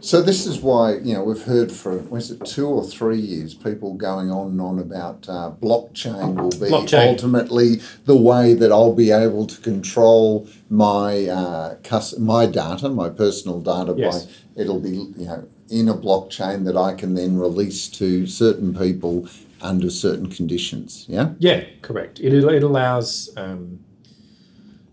So 0.02 0.22
this 0.22 0.48
is 0.48 0.60
why 0.60 0.96
you 0.96 1.14
know 1.14 1.24
we've 1.24 1.44
heard 1.44 1.72
for 1.72 1.98
was 1.98 2.32
it 2.32 2.44
two 2.44 2.68
or 2.68 2.84
three 2.84 3.20
years 3.20 3.54
people 3.54 3.94
going 3.94 4.32
on 4.32 4.48
and 4.48 4.62
on 4.62 4.80
about 4.80 5.30
uh, 5.30 5.52
blockchain 5.62 6.42
will 6.42 6.50
be 6.50 6.72
Blockchain. 6.72 7.10
ultimately 7.10 7.82
the 8.06 8.18
way 8.18 8.56
that 8.56 8.72
I'll 8.72 8.96
be 8.96 9.12
able 9.12 9.46
to 9.46 9.62
control 9.62 10.50
my 10.70 11.28
uh, 11.28 11.76
cus- 11.84 12.18
my 12.18 12.48
data, 12.48 12.90
my 12.90 13.10
personal 13.10 13.62
data. 13.62 13.94
Yes. 13.96 14.26
By 14.26 14.32
it'll 14.62 14.80
be 14.80 14.90
you 14.90 15.26
know 15.26 15.48
in 15.70 15.88
a 15.88 15.94
blockchain 15.94 16.66
that 16.66 16.76
I 16.76 16.96
can 16.96 17.14
then 17.14 17.38
release 17.38 17.88
to 17.90 18.26
certain 18.26 18.76
people 18.76 19.30
under 19.62 19.92
certain 19.92 20.28
conditions. 20.28 21.06
Yeah. 21.08 21.34
Yeah, 21.38 21.64
correct. 21.84 22.20
It, 22.20 22.34
it 22.34 22.64
allows 22.64 23.30
um, 23.38 23.80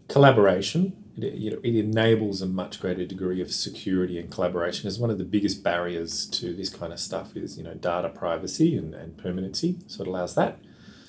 collaboration. 0.09 0.93
It, 1.23 1.35
you 1.35 1.51
know, 1.51 1.59
it 1.63 1.75
enables 1.77 2.41
a 2.43 2.47
much 2.47 2.81
greater 2.81 3.05
degree 3.05 3.41
of 3.41 3.53
security 3.53 4.19
and 4.19 4.31
collaboration. 4.31 4.89
Is 4.89 4.99
one 4.99 5.11
of 5.11 5.19
the 5.19 5.25
biggest 5.25 5.63
barriers 5.63 6.27
to 6.27 6.55
this 6.55 6.71
kind 6.71 6.93
of 6.93 7.01
stuff 7.01 7.37
is 7.37 7.59
you 7.59 7.65
know 7.65 7.75
data 7.75 8.09
privacy 8.09 8.77
and, 8.77 8.95
and 8.95 9.17
permanency. 9.17 9.77
So 9.87 10.03
it 10.03 10.09
allows 10.09 10.35
that 10.37 10.59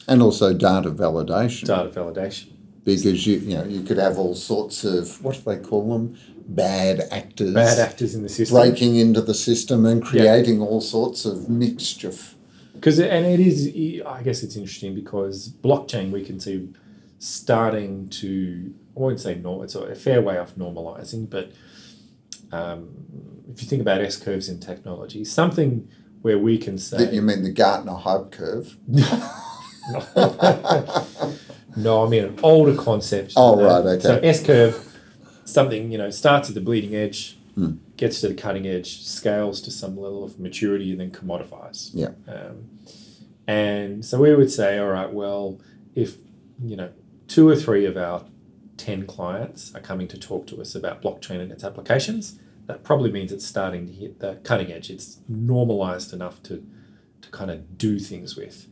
And 0.07 0.21
also 0.21 0.53
data 0.53 0.89
validation. 0.91 1.65
data 1.67 1.89
validation. 1.89 2.47
because 2.83 3.03
you 3.27 3.37
you 3.39 3.55
know 3.57 3.65
you 3.65 3.81
could 3.83 3.97
have 3.97 4.17
all 4.17 4.35
sorts 4.35 4.83
of 4.83 5.23
what 5.23 5.35
do 5.35 5.41
they 5.45 5.57
call 5.57 5.83
them 5.93 6.17
bad 6.47 7.07
actors 7.11 7.53
Bad 7.53 7.77
actors 7.79 8.15
in 8.15 8.23
the 8.23 8.29
system. 8.29 8.57
breaking 8.57 8.95
into 8.95 9.21
the 9.21 9.35
system 9.35 9.85
and 9.85 10.01
creating 10.03 10.61
all 10.61 10.81
sorts 10.81 11.25
of 11.25 11.47
mischief. 11.49 12.35
because 12.73 12.97
and 12.99 13.25
it 13.35 13.39
is 13.49 13.57
i 14.17 14.23
guess 14.23 14.41
it's 14.45 14.55
interesting 14.55 14.95
because 14.95 15.35
blockchain 15.67 16.05
we 16.11 16.23
can 16.29 16.39
see 16.39 16.55
starting 17.19 18.07
to 18.09 18.73
i 18.95 18.99
won't 18.99 19.19
say 19.19 19.35
normal 19.35 19.63
it's 19.63 19.75
a 19.75 19.93
fair 19.95 20.21
way 20.21 20.37
off 20.37 20.55
normalizing 20.55 21.29
but 21.29 21.51
um, 22.51 22.89
if 23.51 23.61
you 23.61 23.67
think 23.67 23.81
about 23.81 24.01
s 24.01 24.17
curves 24.17 24.49
in 24.49 24.59
technology 24.59 25.23
something 25.25 25.87
where 26.21 26.39
we 26.39 26.57
can 26.57 26.77
say 26.77 27.13
you 27.13 27.21
mean 27.21 27.43
the 27.43 27.51
Gartner 27.51 27.93
hype 27.93 28.31
curve? 28.31 28.77
no 31.75 32.05
i 32.05 32.09
mean 32.09 32.23
an 32.25 32.39
older 32.43 32.75
concept 32.75 33.33
Oh, 33.35 33.61
right, 33.61 33.85
okay. 33.85 34.01
so 34.01 34.17
s 34.19 34.43
curve 34.43 34.85
something 35.45 35.91
you 35.91 35.97
know 35.97 36.09
starts 36.09 36.49
at 36.49 36.55
the 36.55 36.61
bleeding 36.61 36.95
edge 36.95 37.35
Hmm. 37.55 37.71
gets 37.97 38.21
to 38.21 38.29
the 38.29 38.35
cutting 38.35 38.65
edge 38.67 39.01
scales 39.03 39.59
to 39.63 39.71
some 39.71 39.97
level 39.99 40.23
of 40.23 40.39
maturity 40.39 40.91
and 40.91 41.01
then 41.01 41.11
commodifies 41.11 41.89
Yeah. 41.93 42.11
Um, 42.27 42.69
and 43.47 44.05
so 44.05 44.19
we 44.21 44.33
would 44.33 44.51
say, 44.51 44.77
all 44.77 44.87
right, 44.89 45.11
well, 45.11 45.59
if 45.95 46.17
you 46.63 46.77
know 46.77 46.89
two 47.29 47.47
or 47.47 47.55
three 47.55 47.85
of 47.85 47.95
our 47.95 48.25
ten 48.75 49.05
clients 49.05 49.73
are 49.73 49.79
coming 49.81 50.07
to 50.09 50.17
talk 50.17 50.47
to 50.47 50.59
us 50.59 50.75
about 50.75 51.01
blockchain 51.01 51.39
and 51.39 51.51
its 51.51 51.63
applications, 51.63 52.39
that 52.65 52.83
probably 52.83 53.11
means 53.11 53.31
it's 53.31 53.45
starting 53.45 53.87
to 53.87 53.93
hit 53.93 54.19
the 54.19 54.31
cutting 54.43 54.71
edge. 54.71 54.89
It's 54.89 55.19
normalized 55.29 56.11
enough 56.11 56.43
to 56.43 56.55
to 57.21 57.29
kind 57.31 57.51
of 57.51 57.77
do 57.77 57.99
things 57.99 58.35
with, 58.35 58.67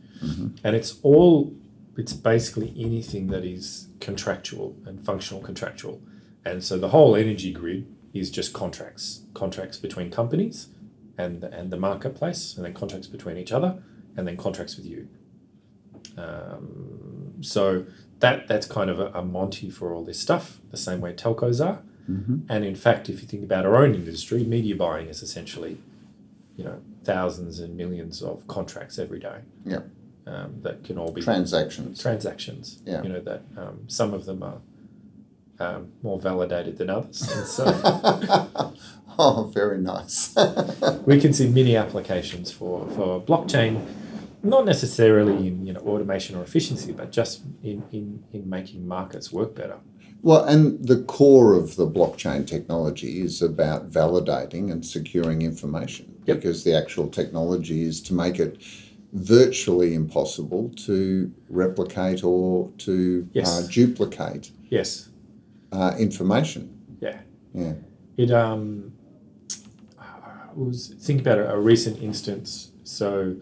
and 0.64 0.76
it's 0.76 0.98
all 1.02 1.54
it's 1.96 2.12
basically 2.12 2.74
anything 2.78 3.28
that 3.28 3.44
is 3.44 3.88
contractual 4.00 4.76
and 4.86 5.04
functional 5.04 5.42
contractual. 5.42 6.00
And 6.44 6.62
so 6.64 6.78
the 6.78 6.88
whole 6.88 7.16
energy 7.16 7.52
grid 7.52 7.86
is 8.14 8.30
just 8.30 8.52
contracts, 8.52 9.22
contracts 9.34 9.78
between 9.78 10.10
companies 10.10 10.68
and 11.16 11.44
and 11.44 11.70
the 11.70 11.76
marketplace, 11.76 12.56
and 12.56 12.64
then 12.64 12.74
contracts 12.74 13.08
between 13.08 13.36
each 13.36 13.52
other, 13.52 13.82
and 14.16 14.26
then 14.26 14.36
contracts 14.36 14.76
with 14.76 14.86
you. 14.86 15.08
Um, 16.16 16.87
so 17.40 17.84
that 18.20 18.48
that's 18.48 18.66
kind 18.66 18.90
of 18.90 18.98
a, 19.00 19.06
a 19.12 19.22
monty 19.22 19.70
for 19.70 19.92
all 19.92 20.04
this 20.04 20.20
stuff, 20.20 20.58
the 20.70 20.76
same 20.76 21.00
way 21.00 21.12
telcos 21.12 21.64
are. 21.64 21.82
Mm-hmm. 22.10 22.38
And 22.48 22.64
in 22.64 22.74
fact, 22.74 23.08
if 23.08 23.20
you 23.20 23.28
think 23.28 23.44
about 23.44 23.66
our 23.66 23.76
own 23.76 23.94
industry, 23.94 24.42
media 24.42 24.74
buying 24.74 25.08
is 25.08 25.22
essentially, 25.22 25.78
you 26.56 26.64
know, 26.64 26.80
thousands 27.04 27.58
and 27.58 27.76
millions 27.76 28.22
of 28.22 28.46
contracts 28.48 28.98
every 28.98 29.18
day. 29.18 29.40
Yeah. 29.64 29.80
Um, 30.26 30.60
that 30.62 30.84
can 30.84 30.98
all 30.98 31.10
be 31.10 31.22
Transactions. 31.22 32.00
transactions. 32.02 32.82
Yeah. 32.84 33.02
You 33.02 33.08
know 33.08 33.20
that 33.20 33.42
um, 33.56 33.84
some 33.86 34.12
of 34.12 34.26
them 34.26 34.42
are 34.42 34.60
um, 35.58 35.92
more 36.02 36.18
validated 36.20 36.76
than 36.76 36.90
others, 36.90 37.22
and 37.22 37.46
so 37.46 37.64
oh, 39.18 39.50
very 39.54 39.78
nice. 39.78 40.36
we 41.06 41.18
can 41.18 41.32
see 41.32 41.48
many 41.48 41.76
applications 41.76 42.52
for 42.52 42.86
for 42.90 43.20
blockchain, 43.22 43.82
not 44.42 44.64
necessarily 44.64 45.46
in 45.48 45.66
you 45.66 45.72
know 45.72 45.80
automation 45.80 46.36
or 46.36 46.42
efficiency, 46.42 46.92
but 46.92 47.10
just 47.12 47.42
in 47.62 47.82
in 47.92 48.22
in 48.32 48.48
making 48.48 48.86
markets 48.86 49.32
work 49.32 49.54
better. 49.54 49.78
well, 50.22 50.44
and 50.44 50.84
the 50.86 51.00
core 51.04 51.54
of 51.54 51.76
the 51.76 51.86
blockchain 51.86 52.44
technology 52.46 53.20
is 53.20 53.40
about 53.42 53.90
validating 53.90 54.70
and 54.72 54.84
securing 54.84 55.42
information 55.42 56.06
Yep. 56.26 56.36
because 56.36 56.64
the 56.64 56.74
actual 56.74 57.08
technology 57.08 57.82
is 57.82 58.00
to 58.02 58.14
make 58.14 58.38
it 58.40 58.58
virtually 59.12 59.94
impossible 59.94 60.70
to 60.86 61.32
replicate 61.48 62.22
or 62.24 62.70
to 62.78 63.26
Yes. 63.32 63.48
uh, 63.48 63.66
duplicate 63.70 64.50
Yes. 64.70 65.08
uh, 65.72 65.94
information. 65.98 66.68
Yeah. 67.00 67.18
Yeah. 67.54 67.74
It 68.16 68.30
um 68.32 68.92
was 70.56 70.88
think 71.00 71.20
about 71.20 71.38
a, 71.38 71.52
a 71.54 71.58
recent 71.60 72.02
instance. 72.02 72.72
So 72.84 73.36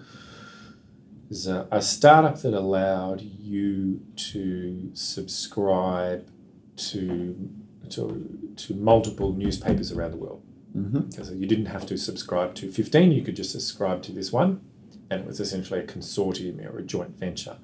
there's 1.28 1.46
a, 1.46 1.66
a 1.70 1.82
startup 1.82 2.40
that 2.42 2.54
allowed 2.54 3.20
you 3.20 4.02
to 4.16 4.90
subscribe 4.94 6.28
to 6.76 7.50
to 7.90 8.52
to 8.56 8.74
multiple 8.74 9.32
newspapers 9.32 9.92
around 9.92 10.12
the 10.12 10.16
world. 10.16 10.42
Mm-hmm. 10.76 11.10
So 11.22 11.32
you 11.32 11.46
didn't 11.46 11.66
have 11.66 11.86
to 11.86 11.96
subscribe 11.96 12.54
to 12.56 12.70
15, 12.70 13.12
you 13.12 13.22
could 13.22 13.36
just 13.36 13.50
subscribe 13.50 14.02
to 14.02 14.12
this 14.12 14.32
one. 14.32 14.60
And 15.08 15.20
it 15.20 15.26
was 15.26 15.40
essentially 15.40 15.80
a 15.80 15.86
consortium 15.86 16.64
or 16.68 16.78
a 16.78 16.82
joint 16.82 17.18
venture. 17.18 17.58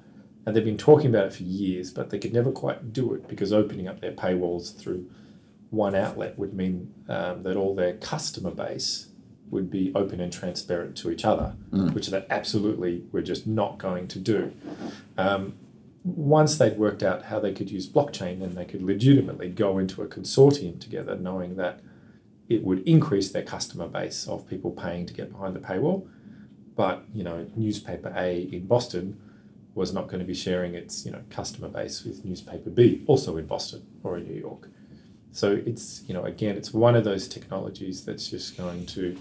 And 0.45 0.55
they've 0.55 0.63
been 0.63 0.77
talking 0.77 1.07
about 1.07 1.27
it 1.27 1.33
for 1.33 1.43
years, 1.43 1.91
but 1.91 2.09
they 2.09 2.19
could 2.19 2.33
never 2.33 2.51
quite 2.51 2.91
do 2.91 3.13
it 3.13 3.27
because 3.27 3.53
opening 3.53 3.87
up 3.87 4.01
their 4.01 4.11
paywalls 4.11 4.77
through 4.77 5.09
one 5.69 5.95
outlet 5.95 6.37
would 6.37 6.53
mean 6.53 6.93
um, 7.09 7.43
that 7.43 7.55
all 7.55 7.75
their 7.75 7.93
customer 7.93 8.51
base 8.51 9.09
would 9.49 9.69
be 9.69 9.91
open 9.93 10.19
and 10.19 10.33
transparent 10.33 10.97
to 10.97 11.11
each 11.11 11.25
other, 11.25 11.55
which 11.93 12.07
they 12.07 12.25
absolutely 12.29 13.03
were 13.11 13.21
just 13.21 13.45
not 13.45 13.77
going 13.77 14.07
to 14.07 14.19
do. 14.19 14.51
Um, 15.17 15.55
once 16.03 16.57
they'd 16.57 16.77
worked 16.77 17.01
out 17.01 17.25
how 17.25 17.39
they 17.39 17.53
could 17.53 17.71
use 17.71 17.87
blockchain, 17.87 18.39
then 18.39 18.55
they 18.55 18.65
could 18.65 18.81
legitimately 18.81 19.49
go 19.49 19.77
into 19.77 20.01
a 20.01 20.07
consortium 20.07 20.79
together, 20.79 21.15
knowing 21.15 21.55
that 21.55 21.79
it 22.49 22.63
would 22.63 22.85
increase 22.87 23.31
their 23.31 23.43
customer 23.43 23.87
base 23.87 24.27
of 24.27 24.47
people 24.47 24.71
paying 24.71 25.05
to 25.05 25.13
get 25.13 25.31
behind 25.31 25.55
the 25.55 25.59
paywall. 25.59 26.07
But 26.75 27.05
you 27.13 27.23
know, 27.23 27.47
newspaper 27.55 28.13
A 28.15 28.41
in 28.41 28.65
Boston 28.65 29.19
was 29.75 29.93
not 29.93 30.07
going 30.07 30.19
to 30.19 30.25
be 30.25 30.33
sharing 30.33 30.75
its 30.75 31.05
you 31.05 31.11
know 31.11 31.21
customer 31.29 31.69
base 31.69 32.03
with 32.03 32.25
newspaper 32.25 32.69
B, 32.69 33.03
also 33.07 33.37
in 33.37 33.45
Boston 33.45 33.85
or 34.03 34.17
in 34.17 34.25
New 34.27 34.39
York. 34.39 34.69
So 35.31 35.61
it's 35.65 36.03
you 36.07 36.13
know 36.13 36.23
again, 36.25 36.57
it's 36.57 36.73
one 36.73 36.95
of 36.95 37.03
those 37.03 37.27
technologies 37.27 38.03
that's 38.03 38.29
just 38.29 38.57
going 38.57 38.85
to 38.87 39.17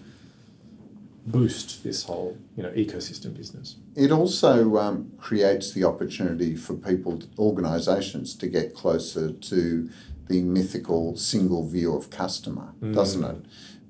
boost 1.26 1.85
this 1.85 2.04
whole 2.04 2.37
you 2.56 2.62
know 2.62 2.70
ecosystem 2.70 3.37
business. 3.37 3.76
It 3.94 4.11
also 4.11 4.76
um, 4.78 5.12
creates 5.18 5.72
the 5.72 5.85
opportunity 5.85 6.56
for 6.56 6.74
people, 6.74 7.22
organisations, 7.38 8.35
to 8.37 8.46
get 8.48 8.74
closer 8.74 9.32
to 9.32 9.90
the 10.28 10.42
mythical 10.42 11.16
single 11.16 11.68
view 11.68 11.94
of 11.94 12.11
customer, 12.11 12.74
doesn't 12.92 13.24
it? 13.24 13.37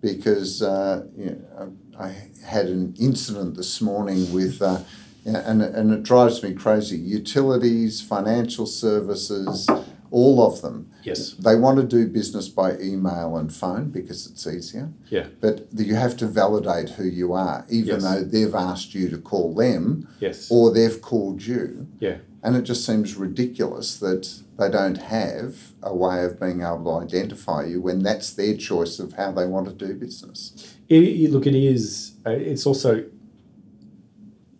Because 0.01 0.63
uh, 0.63 1.07
you 1.17 1.43
know, 1.57 1.73
I 1.99 2.15
had 2.45 2.67
an 2.67 2.95
incident 2.99 3.57
this 3.57 3.81
morning 3.81 4.33
with, 4.33 4.61
uh, 4.61 4.81
and, 5.25 5.63
and 5.63 5.93
it 5.93 6.03
drives 6.03 6.43
me 6.43 6.53
crazy. 6.53 6.97
Utilities, 6.97 8.01
financial 8.01 8.67
services, 8.67 9.69
all 10.13 10.47
of 10.47 10.61
them. 10.63 10.91
Yes. 11.03 11.33
They 11.33 11.57
want 11.57 11.79
to 11.81 11.87
do 11.87 12.07
business 12.07 12.49
by 12.49 12.77
email 12.79 13.37
and 13.37 13.53
phone 13.53 13.91
because 13.91 14.27
it's 14.27 14.47
easier. 14.47 14.93
Yeah. 15.11 15.27
But 15.41 15.67
you 15.75 15.95
have 15.97 16.17
to 16.19 16.27
validate 16.27 16.91
who 16.91 17.05
you 17.05 17.33
are, 17.33 17.65
even 17.69 17.95
Yes. 17.95 18.03
though 18.05 18.23
they've 18.23 18.55
asked 18.55 18.95
you 18.95 19.09
to 19.09 19.19
call 19.19 19.55
them 19.55 20.07
Yes. 20.21 20.49
or 20.51 20.71
they've 20.73 21.01
called 21.01 21.45
you. 21.47 21.89
yeah. 21.99 22.19
And 22.45 22.57
it 22.57 22.63
just 22.63 22.85
seems 22.85 23.15
ridiculous 23.17 23.97
that 24.01 24.29
they 24.59 24.69
don't 24.69 24.99
have 24.99 25.73
a 25.81 25.95
way 25.95 26.25
of 26.25 26.41
being 26.41 26.61
able 26.61 26.85
to 26.85 27.05
identify 27.07 27.65
you 27.65 27.81
when 27.81 28.03
that's 28.03 28.33
their 28.33 28.57
choice 28.57 28.99
of 28.99 29.13
how 29.13 29.31
they 29.31 29.47
want 29.47 29.67
to 29.69 29.87
do 29.87 29.95
business. 29.95 30.53
It, 30.89 31.03
it- 31.05 31.31
look, 31.31 31.47
it 31.47 31.55
is. 31.55 32.13
Uh, 32.27 32.31
it's 32.31 32.67
also 32.67 33.05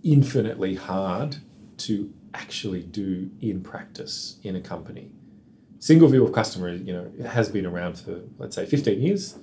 infinitely 0.05 0.77
hard 0.77 1.37
to 1.79 2.13
actually 2.35 2.83
do 2.83 3.31
in 3.41 3.61
practice 3.63 4.37
in 4.43 4.57
a 4.57 4.61
company. 4.61 5.11
Single 5.83 6.09
view 6.09 6.25
of 6.25 6.33
customer, 6.33 6.69
you 6.89 6.93
know, 6.93 7.11
has 7.29 7.49
been 7.49 7.67
around 7.67 7.99
for 7.99 8.21
let's 8.39 8.55
say 8.55 8.65
fifteen 8.67 9.03
years, 9.03 9.37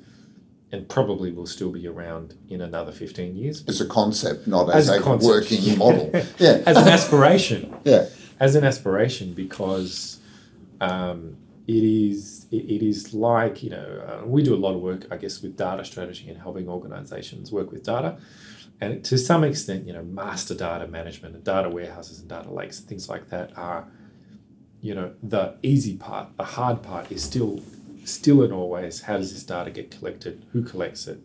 and 0.72 0.88
probably 0.88 1.34
will 1.34 1.46
still 1.46 1.70
be 1.80 1.86
around 1.86 2.36
in 2.48 2.62
another 2.62 2.94
fifteen 2.94 3.36
years 3.36 3.64
As 3.68 3.82
a 3.82 3.86
concept, 3.86 4.48
not 4.48 4.70
as, 4.70 4.90
As 4.90 5.00
a 5.00 5.04
concept. 5.04 5.28
working 5.28 5.78
model. 5.84 6.10
Yeah. 6.38 6.64
as 6.66 6.78
an 6.78 6.88
aspiration. 6.88 7.62
yeah. 7.84 8.06
as 8.40 8.56
an 8.56 8.64
aspiration 8.64 9.34
because 9.34 10.20
um, 10.80 11.36
it 11.68 11.84
is 11.84 12.46
it, 12.52 12.64
it 12.76 12.82
is 12.92 13.14
like 13.14 13.62
you 13.62 13.72
know 13.76 13.88
uh, 14.08 14.26
we 14.26 14.42
do 14.42 14.56
a 14.56 14.62
lot 14.66 14.74
of 14.76 14.80
work 14.82 15.02
I 15.12 15.18
guess 15.18 15.42
with 15.42 15.58
data 15.58 15.84
strategy 15.84 16.30
and 16.30 16.38
helping 16.46 16.70
organizations 16.70 17.52
work 17.52 17.70
with 17.74 17.84
data 17.84 18.18
and 18.80 19.04
to 19.10 19.18
some 19.18 19.44
extent 19.44 19.86
you 19.86 19.92
know 19.92 20.04
master 20.04 20.56
data 20.56 20.88
management 20.88 21.36
and 21.36 21.44
data 21.44 21.68
warehouses 21.70 22.22
and 22.22 22.30
data 22.30 22.50
lakes 22.50 22.80
and 22.80 22.88
things 22.88 23.10
like 23.10 23.26
that 23.34 23.52
are 23.58 23.82
you 24.82 24.96
know 24.96 25.14
the 25.22 25.56
easy 25.62 25.96
part 25.96 26.36
the 26.38 26.44
hard 26.44 26.82
part 26.82 27.12
is 27.12 27.24
still 27.24 27.62
still 28.06 28.44
and 28.44 28.54
always 28.54 29.02
how 29.02 29.18
does 29.18 29.34
this 29.34 29.44
data 29.44 29.72
get 29.72 29.92
collected? 29.92 30.46
Who 30.52 30.64
collects 30.64 31.08
it? 31.08 31.20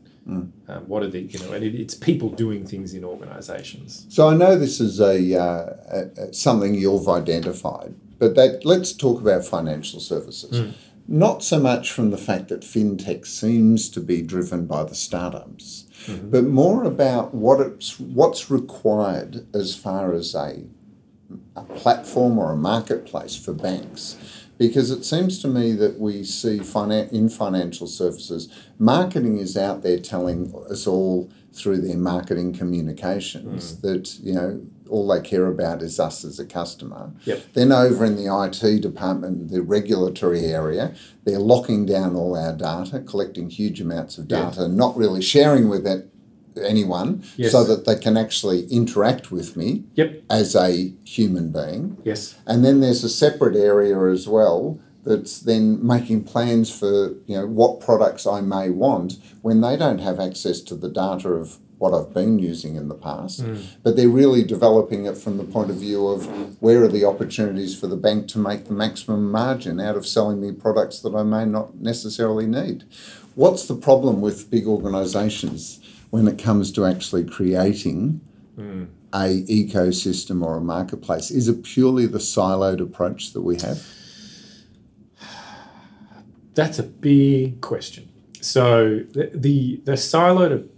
Um, 0.68 0.88
what 0.88 1.02
are 1.02 1.08
the 1.08 1.20
you 1.20 1.38
know 1.40 1.52
and 1.52 1.62
it, 1.62 1.74
it's 1.74 1.94
people 1.94 2.30
doing 2.30 2.66
things 2.66 2.94
in 2.94 3.04
organizations. 3.04 4.06
So 4.08 4.28
I 4.28 4.34
know 4.34 4.56
this 4.58 4.80
is 4.80 4.98
a, 4.98 5.38
uh, 5.38 5.76
a, 5.90 6.22
a 6.22 6.32
something 6.32 6.74
you've 6.74 7.08
identified, 7.08 7.94
but 8.18 8.34
that 8.36 8.64
let's 8.64 8.94
talk 8.94 9.20
about 9.20 9.44
financial 9.44 10.00
services. 10.00 10.74
Not 11.06 11.42
so 11.42 11.60
much 11.60 11.92
from 11.92 12.10
the 12.10 12.16
fact 12.16 12.48
that 12.48 12.62
fintech 12.62 13.26
seems 13.26 13.90
to 13.90 14.00
be 14.00 14.22
driven 14.22 14.64
by 14.64 14.84
the 14.84 14.94
startups, 14.94 15.84
but 16.30 16.44
more 16.44 16.84
about 16.84 17.34
what 17.34 17.60
it's 17.60 18.00
what's 18.00 18.50
required 18.50 19.46
as 19.54 19.76
far 19.76 20.14
as 20.14 20.34
a 20.34 20.64
platform 21.76 22.38
or 22.38 22.52
a 22.52 22.56
marketplace 22.56 23.36
for 23.36 23.52
banks. 23.52 24.16
Because 24.56 24.92
it 24.92 25.04
seems 25.04 25.40
to 25.42 25.48
me 25.48 25.72
that 25.72 25.98
we 25.98 26.22
see 26.22 26.58
finan- 26.60 27.12
in 27.12 27.28
financial 27.28 27.88
services 27.88 28.48
marketing 28.78 29.38
is 29.38 29.56
out 29.56 29.82
there 29.82 29.98
telling 29.98 30.54
us 30.70 30.86
all 30.86 31.30
through 31.52 31.78
their 31.78 31.96
marketing 31.96 32.52
communications 32.52 33.74
mm. 33.74 33.80
that 33.82 34.18
you 34.20 34.34
know 34.34 34.60
all 34.90 35.08
they 35.08 35.20
care 35.20 35.46
about 35.46 35.82
is 35.82 35.98
us 35.98 36.24
as 36.24 36.38
a 36.38 36.44
customer. 36.44 37.10
Yep. 37.24 37.42
then 37.54 37.72
over 37.72 38.04
in 38.04 38.16
the 38.16 38.26
IT 38.26 38.80
department 38.80 39.50
the 39.50 39.62
regulatory 39.62 40.44
area 40.44 40.94
they're 41.24 41.38
locking 41.38 41.86
down 41.86 42.14
all 42.14 42.36
our 42.36 42.52
data 42.52 43.00
collecting 43.00 43.50
huge 43.50 43.80
amounts 43.80 44.18
of 44.18 44.28
data 44.28 44.68
not 44.68 44.96
really 44.96 45.22
sharing 45.22 45.68
with 45.68 45.86
it 45.86 46.08
anyone 46.62 47.22
Yes. 47.36 47.52
so 47.52 47.64
that 47.64 47.84
they 47.84 47.96
can 47.96 48.16
actually 48.16 48.66
interact 48.66 49.30
with 49.30 49.56
me 49.56 49.84
yep 49.94 50.22
as 50.30 50.54
a 50.54 50.92
human 51.04 51.50
being. 51.50 51.96
yes 52.04 52.34
And 52.46 52.64
then 52.64 52.80
there's 52.80 53.04
a 53.04 53.08
separate 53.08 53.56
area 53.56 53.98
as 54.12 54.28
well 54.28 54.78
that's 55.04 55.40
then 55.40 55.84
making 55.86 56.24
plans 56.24 56.70
for 56.70 57.14
you 57.26 57.36
know 57.36 57.46
what 57.46 57.80
products 57.80 58.26
I 58.26 58.40
may 58.40 58.70
want 58.70 59.18
when 59.42 59.60
they 59.60 59.76
don't 59.76 59.98
have 59.98 60.18
access 60.18 60.60
to 60.62 60.74
the 60.74 60.88
data 60.88 61.28
of 61.30 61.58
what 61.78 61.92
I've 61.92 62.14
been 62.14 62.38
using 62.38 62.76
in 62.76 62.88
the 62.88 62.94
past. 62.94 63.42
Mm. 63.44 63.62
But 63.82 63.96
they're 63.96 64.08
really 64.08 64.44
developing 64.44 65.04
it 65.06 65.18
from 65.18 65.36
the 65.36 65.44
point 65.44 65.70
of 65.70 65.76
view 65.76 66.06
of 66.06 66.24
where 66.62 66.82
are 66.84 66.88
the 66.88 67.04
opportunities 67.04 67.78
for 67.78 67.88
the 67.88 67.96
bank 67.96 68.28
to 68.28 68.38
make 68.38 68.66
the 68.66 68.72
maximum 68.72 69.30
margin 69.30 69.80
out 69.80 69.96
of 69.96 70.06
selling 70.06 70.40
me 70.40 70.52
products 70.52 71.00
that 71.00 71.14
I 71.14 71.24
may 71.24 71.44
not 71.44 71.74
necessarily 71.80 72.46
need. 72.46 72.84
What's 73.34 73.66
the 73.66 73.74
problem 73.74 74.20
with 74.22 74.50
big 74.50 74.66
organisations 74.66 75.80
when 76.14 76.28
it 76.28 76.38
comes 76.38 76.70
to 76.70 76.86
actually 76.86 77.24
creating 77.24 78.20
mm. 78.56 78.86
a 79.12 79.42
ecosystem 79.48 80.44
or 80.46 80.58
a 80.58 80.60
marketplace? 80.60 81.32
Is 81.32 81.48
it 81.48 81.64
purely 81.64 82.06
the 82.06 82.18
siloed 82.18 82.80
approach 82.80 83.32
that 83.32 83.40
we 83.40 83.56
have? 83.56 83.84
That's 86.54 86.78
a 86.78 86.84
big 86.84 87.60
question. 87.60 88.12
So 88.40 89.00
the 89.12 89.32
the, 89.34 89.80
the 89.82 89.94
siloed, 89.94 90.68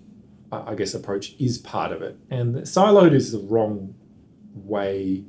I 0.51 0.75
guess, 0.75 0.95
approach 0.95 1.35
is 1.39 1.59
part 1.59 1.93
of 1.93 2.01
it, 2.01 2.17
and 2.31 2.55
the 2.55 2.63
siloed 2.63 3.13
is 3.13 3.31
the 3.33 3.41
wrong 3.41 3.95
way 4.55 5.27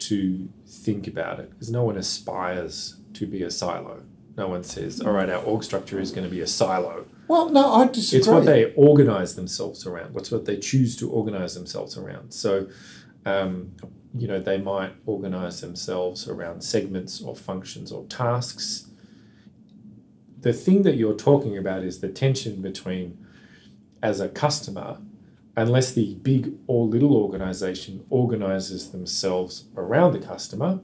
to 0.00 0.50
think 0.66 1.06
about 1.06 1.40
it, 1.40 1.48
because 1.48 1.70
no 1.70 1.84
one 1.84 1.96
aspires 1.96 2.96
to 3.14 3.26
be 3.26 3.42
a 3.42 3.50
silo. 3.50 4.02
No 4.36 4.48
one 4.48 4.64
says, 4.64 5.00
"All 5.00 5.12
right, 5.12 5.30
our 5.30 5.42
org 5.42 5.64
structure 5.64 5.98
is 5.98 6.10
going 6.10 6.28
to 6.28 6.30
be 6.30 6.42
a 6.42 6.46
silo." 6.46 7.06
Well, 7.30 7.48
no, 7.48 7.74
I 7.74 7.86
disagree. 7.86 8.18
It's 8.18 8.26
what 8.26 8.44
they 8.44 8.74
organize 8.74 9.36
themselves 9.36 9.86
around. 9.86 10.14
What's 10.14 10.32
what 10.32 10.46
they 10.46 10.56
choose 10.56 10.96
to 10.96 11.08
organize 11.08 11.54
themselves 11.54 11.96
around. 11.96 12.32
So, 12.32 12.66
um, 13.24 13.76
you 14.18 14.26
know, 14.26 14.40
they 14.40 14.58
might 14.58 14.94
organize 15.06 15.60
themselves 15.60 16.26
around 16.26 16.64
segments 16.64 17.22
or 17.22 17.36
functions 17.36 17.92
or 17.92 18.04
tasks. 18.06 18.88
The 20.40 20.52
thing 20.52 20.82
that 20.82 20.96
you're 20.96 21.14
talking 21.14 21.56
about 21.56 21.84
is 21.84 22.00
the 22.00 22.08
tension 22.08 22.60
between, 22.60 23.24
as 24.02 24.18
a 24.18 24.28
customer, 24.28 24.98
unless 25.56 25.92
the 25.92 26.16
big 26.16 26.54
or 26.66 26.84
little 26.84 27.14
organization 27.16 28.04
organizes 28.10 28.90
themselves 28.90 29.66
around 29.76 30.14
the 30.14 30.26
customer, 30.26 30.80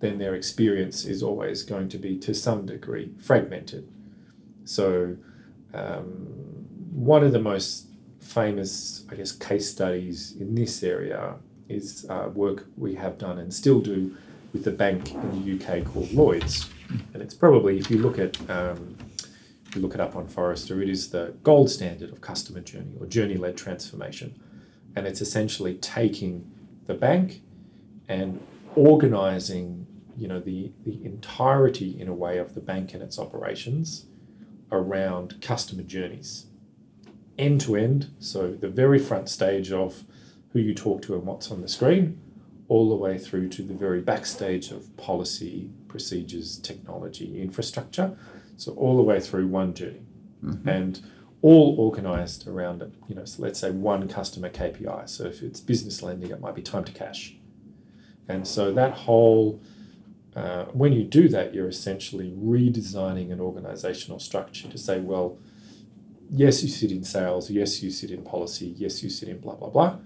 then 0.00 0.18
their 0.18 0.34
experience 0.34 1.04
is 1.04 1.22
always 1.22 1.62
going 1.62 1.88
to 1.90 1.98
be 1.98 2.18
to 2.18 2.34
some 2.34 2.66
degree 2.66 3.12
fragmented. 3.20 3.88
So, 4.64 5.18
um, 5.74 6.36
one 6.92 7.22
of 7.22 7.32
the 7.32 7.38
most 7.38 7.88
famous, 8.20 9.04
I 9.10 9.14
guess, 9.14 9.32
case 9.32 9.70
studies 9.70 10.36
in 10.38 10.54
this 10.54 10.82
area 10.82 11.36
is 11.68 12.06
uh, 12.08 12.30
work 12.32 12.66
we 12.76 12.94
have 12.94 13.18
done 13.18 13.38
and 13.38 13.52
still 13.52 13.80
do 13.80 14.16
with 14.52 14.64
the 14.64 14.70
bank 14.70 15.12
in 15.12 15.44
the 15.44 15.54
UK 15.54 15.84
called 15.84 16.12
Lloyds, 16.12 16.70
and 17.12 17.22
it's 17.22 17.34
probably 17.34 17.78
if 17.78 17.90
you 17.90 17.98
look 17.98 18.18
at 18.18 18.38
um, 18.50 18.96
if 19.66 19.76
you 19.76 19.82
look 19.82 19.94
it 19.94 20.00
up 20.00 20.16
on 20.16 20.28
Forrester, 20.28 20.80
it 20.80 20.88
is 20.88 21.10
the 21.10 21.34
gold 21.42 21.70
standard 21.70 22.10
of 22.10 22.20
customer 22.20 22.60
journey 22.60 22.94
or 22.98 23.06
journey-led 23.06 23.56
transformation, 23.56 24.40
and 24.94 25.06
it's 25.06 25.20
essentially 25.20 25.74
taking 25.74 26.50
the 26.86 26.94
bank 26.94 27.42
and 28.08 28.40
organizing, 28.74 29.86
you 30.16 30.28
know, 30.28 30.40
the 30.40 30.72
the 30.84 31.04
entirety 31.04 32.00
in 32.00 32.08
a 32.08 32.14
way 32.14 32.38
of 32.38 32.54
the 32.54 32.60
bank 32.60 32.94
and 32.94 33.02
its 33.02 33.18
operations 33.18 34.06
around 34.70 35.40
customer 35.40 35.82
journeys 35.82 36.46
end 37.38 37.60
to 37.62 37.76
end. 37.76 38.10
So 38.18 38.52
the 38.52 38.68
very 38.68 38.98
front 38.98 39.28
stage 39.28 39.72
of 39.72 40.04
who 40.52 40.60
you 40.60 40.74
talk 40.74 41.02
to 41.02 41.14
and 41.14 41.24
what's 41.24 41.50
on 41.50 41.60
the 41.60 41.68
screen, 41.68 42.20
all 42.68 42.88
the 42.88 42.96
way 42.96 43.18
through 43.18 43.48
to 43.50 43.62
the 43.62 43.74
very 43.74 44.00
backstage 44.00 44.70
of 44.70 44.96
policy, 44.96 45.70
procedures, 45.88 46.58
technology, 46.58 47.40
infrastructure. 47.40 48.16
So 48.56 48.72
all 48.72 48.96
the 48.96 49.02
way 49.02 49.20
through 49.20 49.48
one 49.48 49.74
journey. 49.74 50.02
Mm-hmm. 50.42 50.68
And 50.68 51.00
all 51.42 51.76
organized 51.78 52.48
around, 52.48 52.82
it. 52.82 52.92
you 53.08 53.14
know, 53.14 53.24
so 53.24 53.42
let's 53.42 53.60
say 53.60 53.70
one 53.70 54.08
customer 54.08 54.48
KPI. 54.48 55.08
So 55.08 55.24
if 55.24 55.42
it's 55.42 55.60
business 55.60 56.02
lending, 56.02 56.30
it 56.30 56.40
might 56.40 56.54
be 56.54 56.62
time 56.62 56.84
to 56.84 56.92
cash. 56.92 57.36
And 58.28 58.46
so 58.46 58.72
that 58.72 58.92
whole, 58.92 59.60
uh, 60.36 60.66
when 60.66 60.92
you 60.92 61.02
do 61.02 61.28
that, 61.30 61.54
you're 61.54 61.68
essentially 61.68 62.30
redesigning 62.32 63.32
an 63.32 63.40
organizational 63.40 64.18
structure 64.18 64.68
to 64.68 64.76
say, 64.76 65.00
well, 65.00 65.38
yes, 66.30 66.62
you 66.62 66.68
sit 66.68 66.92
in 66.92 67.02
sales, 67.02 67.50
yes, 67.50 67.82
you 67.82 67.90
sit 67.90 68.10
in 68.10 68.22
policy, 68.22 68.74
yes, 68.76 69.02
you 69.02 69.08
sit 69.08 69.30
in 69.30 69.38
blah, 69.40 69.54
blah, 69.54 69.70
blah. 69.70 69.96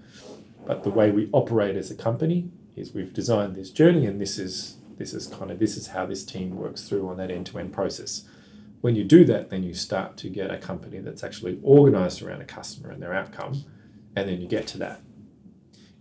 But 0.65 0.83
the 0.83 0.89
way 0.89 1.11
we 1.11 1.29
operate 1.33 1.75
as 1.75 1.91
a 1.91 1.95
company 1.95 2.49
is 2.77 2.93
we've 2.93 3.13
designed 3.13 3.55
this 3.55 3.69
journey 3.69 4.05
and 4.05 4.21
this 4.21 4.39
is 4.39 4.77
this 4.97 5.13
is 5.13 5.27
kind 5.27 5.51
of 5.51 5.59
this 5.59 5.75
is 5.75 5.87
how 5.87 6.05
this 6.05 6.23
team 6.23 6.55
works 6.55 6.87
through 6.87 7.09
on 7.09 7.17
that 7.17 7.31
end-to-end 7.31 7.73
process 7.73 8.23
when 8.81 8.95
you 8.95 9.03
do 9.03 9.25
that 9.25 9.49
then 9.49 9.63
you 9.63 9.73
start 9.73 10.15
to 10.15 10.29
get 10.29 10.51
a 10.51 10.57
company 10.57 10.99
that's 10.99 11.23
actually 11.23 11.59
organized 11.63 12.21
around 12.21 12.41
a 12.41 12.45
customer 12.45 12.89
and 12.89 13.01
their 13.01 13.13
outcome 13.13 13.65
and 14.15 14.29
then 14.29 14.39
you 14.39 14.47
get 14.47 14.67
to 14.67 14.77
that 14.77 15.01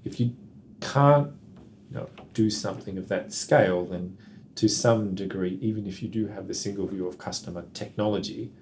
if 0.05 0.21
you 0.21 0.37
can't 0.81 1.33
know, 1.97 2.09
do 2.35 2.51
something 2.51 2.99
of 2.99 3.09
that 3.09 3.33
scale 3.33 3.85
then 3.85 4.17
to 4.55 4.69
some 4.69 5.15
degree 5.15 5.59
even 5.61 5.87
if 5.87 6.03
you 6.03 6.09
do 6.09 6.27
have 6.27 6.49
the 6.49 6.55
single 6.55 6.87
view 6.87 7.07
of 7.07 7.19
customer 7.19 7.65
technology 7.75 8.53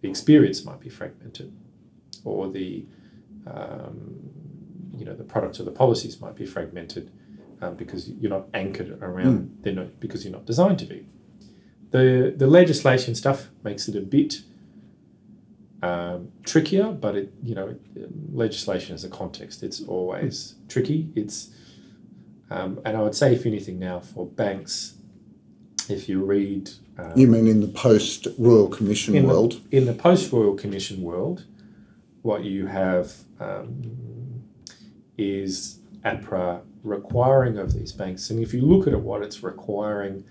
the 0.00 0.08
experience 0.08 0.64
might 0.64 0.80
be 0.80 0.88
fragmented 0.88 1.52
or 2.24 2.48
the 2.48 2.84
um, 3.46 4.18
you 4.96 5.04
know 5.04 5.14
the 5.14 5.24
products 5.24 5.60
or 5.60 5.64
the 5.64 5.70
policies 5.70 6.20
might 6.20 6.34
be 6.34 6.44
fragmented 6.44 7.10
um, 7.60 7.74
because 7.74 8.08
you're 8.10 8.30
not 8.30 8.48
anchored 8.54 8.98
around 9.02 9.40
mm. 9.40 9.62
they're 9.62 9.72
not 9.72 10.00
because 10.00 10.24
you're 10.24 10.32
not 10.32 10.46
designed 10.46 10.78
to 10.78 10.84
be. 10.84 11.06
The 11.90 12.34
the 12.36 12.46
legislation 12.46 13.14
stuff 13.14 13.48
makes 13.62 13.88
it 13.88 13.96
a 13.96 14.00
bit 14.00 14.42
um, 15.82 16.32
trickier, 16.44 16.92
but 16.92 17.16
it 17.16 17.32
you 17.42 17.54
know 17.54 17.76
legislation 18.32 18.94
is 18.94 19.04
a 19.04 19.08
context. 19.08 19.62
It's 19.62 19.80
always 19.82 20.54
mm. 20.54 20.68
tricky. 20.68 21.10
It's 21.14 21.50
um, 22.50 22.80
and 22.84 22.96
I 22.96 23.02
would 23.02 23.14
say 23.14 23.34
if 23.34 23.46
anything 23.46 23.78
now 23.78 24.00
for 24.00 24.26
banks, 24.26 24.94
if 25.88 26.08
you 26.08 26.24
read. 26.24 26.70
Um, 26.98 27.12
you 27.14 27.26
mean 27.26 27.46
in 27.46 27.60
the 27.60 27.68
post 27.68 28.26
Royal 28.38 28.68
Commission 28.68 29.14
in 29.14 29.26
world? 29.26 29.60
The, 29.70 29.76
in 29.76 29.86
the 29.86 29.92
post 29.92 30.32
Royal 30.32 30.54
Commission 30.54 31.02
world, 31.02 31.44
what 32.22 32.44
you 32.44 32.66
have 32.66 33.12
um, 33.40 34.42
is 35.16 35.80
APRA 36.04 36.62
requiring 36.82 37.58
of 37.58 37.74
these 37.74 37.92
banks. 37.92 38.30
And 38.30 38.40
if 38.40 38.54
you 38.54 38.62
look 38.62 38.86
at 38.86 38.92
it, 38.92 39.00
what 39.00 39.22
it's 39.22 39.42
requiring, 39.42 40.24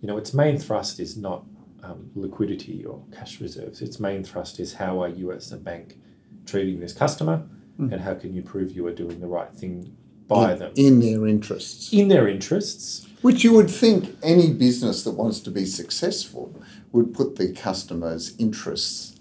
you 0.00 0.08
know, 0.08 0.16
its 0.16 0.32
main 0.32 0.58
thrust 0.58 1.00
is 1.00 1.16
not 1.16 1.44
um, 1.82 2.10
liquidity 2.14 2.84
or 2.84 3.02
cash 3.12 3.40
reserves. 3.40 3.80
Its 3.82 4.00
main 4.00 4.24
thrust 4.24 4.60
is 4.60 4.74
how 4.74 5.02
are 5.02 5.08
you 5.08 5.32
as 5.32 5.52
a 5.52 5.56
bank 5.56 5.98
treating 6.44 6.80
this 6.80 6.92
customer 6.92 7.46
mm. 7.78 7.92
and 7.92 8.02
how 8.02 8.14
can 8.14 8.34
you 8.34 8.42
prove 8.42 8.72
you 8.72 8.86
are 8.86 8.92
doing 8.92 9.20
the 9.20 9.26
right 9.26 9.52
thing 9.52 9.96
by 10.28 10.52
in, 10.52 10.58
them. 10.58 10.72
In 10.76 11.00
their 11.00 11.26
interests. 11.26 11.92
In 11.92 12.08
their 12.08 12.28
interests. 12.28 13.06
Which 13.22 13.42
you 13.42 13.52
would 13.54 13.70
think 13.70 14.16
any 14.22 14.52
business 14.52 15.02
that 15.04 15.12
wants 15.12 15.40
to 15.40 15.50
be 15.50 15.64
successful 15.64 16.54
would 16.92 17.12
put 17.12 17.36
the 17.36 17.52
customer's 17.52 18.36
interests 18.38 19.18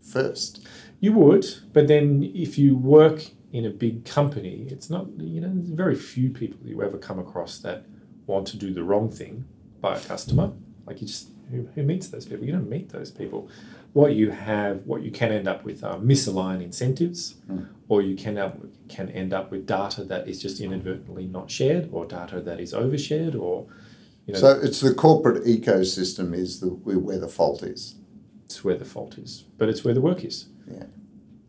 first. 0.00 0.66
You 1.00 1.12
would, 1.12 1.46
but 1.72 1.86
then 1.88 2.30
if 2.34 2.58
you 2.58 2.76
work 2.76 3.26
in 3.52 3.64
a 3.64 3.70
big 3.70 4.04
company, 4.04 4.66
it's 4.68 4.90
not, 4.90 5.06
you 5.18 5.40
know, 5.40 5.52
there's 5.54 5.68
very 5.68 5.94
few 5.94 6.30
people 6.30 6.58
you 6.64 6.82
ever 6.82 6.98
come 6.98 7.18
across 7.18 7.58
that 7.58 7.84
want 8.26 8.46
to 8.48 8.56
do 8.56 8.72
the 8.72 8.82
wrong 8.82 9.10
thing 9.10 9.44
by 9.80 9.96
a 9.96 10.00
customer. 10.00 10.52
Like 10.86 11.00
you 11.00 11.06
just, 11.06 11.28
who, 11.50 11.68
who 11.74 11.82
meets 11.82 12.08
those 12.08 12.26
people? 12.26 12.44
You 12.44 12.52
don't 12.52 12.68
meet 12.68 12.90
those 12.90 13.10
people. 13.10 13.48
What 13.92 14.14
you 14.14 14.30
have, 14.30 14.84
what 14.86 15.02
you 15.02 15.10
can 15.10 15.30
end 15.30 15.46
up 15.46 15.64
with 15.64 15.84
are 15.84 15.96
misaligned 15.98 16.62
incentives, 16.62 17.36
mm. 17.50 17.68
or 17.88 18.02
you 18.02 18.16
can, 18.16 18.38
up, 18.38 18.58
can 18.88 19.08
end 19.10 19.32
up 19.32 19.50
with 19.50 19.66
data 19.66 20.02
that 20.04 20.28
is 20.28 20.42
just 20.42 20.60
inadvertently 20.60 21.26
not 21.26 21.50
shared, 21.50 21.88
or 21.92 22.04
data 22.04 22.40
that 22.40 22.58
is 22.58 22.72
overshared, 22.72 23.38
or 23.38 23.66
you 24.26 24.32
know, 24.32 24.40
so 24.40 24.60
it's 24.62 24.80
the 24.80 24.94
corporate 24.94 25.44
ecosystem 25.44 26.34
is 26.34 26.60
the 26.60 26.68
where 26.68 27.18
the 27.18 27.28
fault 27.28 27.62
is. 27.62 27.96
It's 28.46 28.64
where 28.64 28.76
the 28.76 28.84
fault 28.84 29.18
is, 29.18 29.44
but 29.58 29.68
it's 29.68 29.84
where 29.84 29.94
the 29.94 30.00
work 30.00 30.24
is. 30.24 30.46
Yeah, 30.66 30.84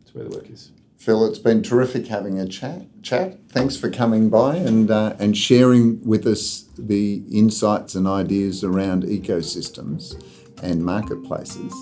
it's 0.02 0.14
where 0.14 0.24
the 0.24 0.30
work 0.30 0.50
is. 0.50 0.72
Phil, 0.96 1.26
it's 1.26 1.38
been 1.38 1.62
terrific 1.62 2.06
having 2.08 2.38
a 2.38 2.46
chat. 2.46 2.82
Chat. 3.02 3.38
Thanks 3.50 3.76
for 3.76 3.90
coming 3.90 4.28
by 4.30 4.56
and 4.56 4.90
uh, 4.90 5.14
and 5.18 5.36
sharing 5.36 6.04
with 6.04 6.26
us 6.26 6.64
the 6.78 7.22
insights 7.30 7.94
and 7.94 8.06
ideas 8.06 8.64
around 8.64 9.04
ecosystems 9.04 10.20
and 10.62 10.84
marketplaces. 10.84 11.72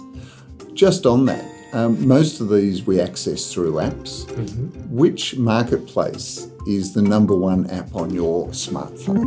Just 0.74 1.06
on 1.06 1.26
that, 1.26 1.48
um, 1.72 2.06
most 2.06 2.40
of 2.40 2.50
these 2.50 2.84
we 2.84 3.00
access 3.00 3.52
through 3.52 3.74
apps. 3.74 4.24
Mm-hmm. 4.26 4.94
Which 4.94 5.36
marketplace 5.36 6.48
is 6.66 6.92
the 6.92 7.02
number 7.02 7.36
one 7.36 7.70
app 7.70 7.94
on 7.94 8.10
your 8.12 8.48
smartphone? 8.48 9.24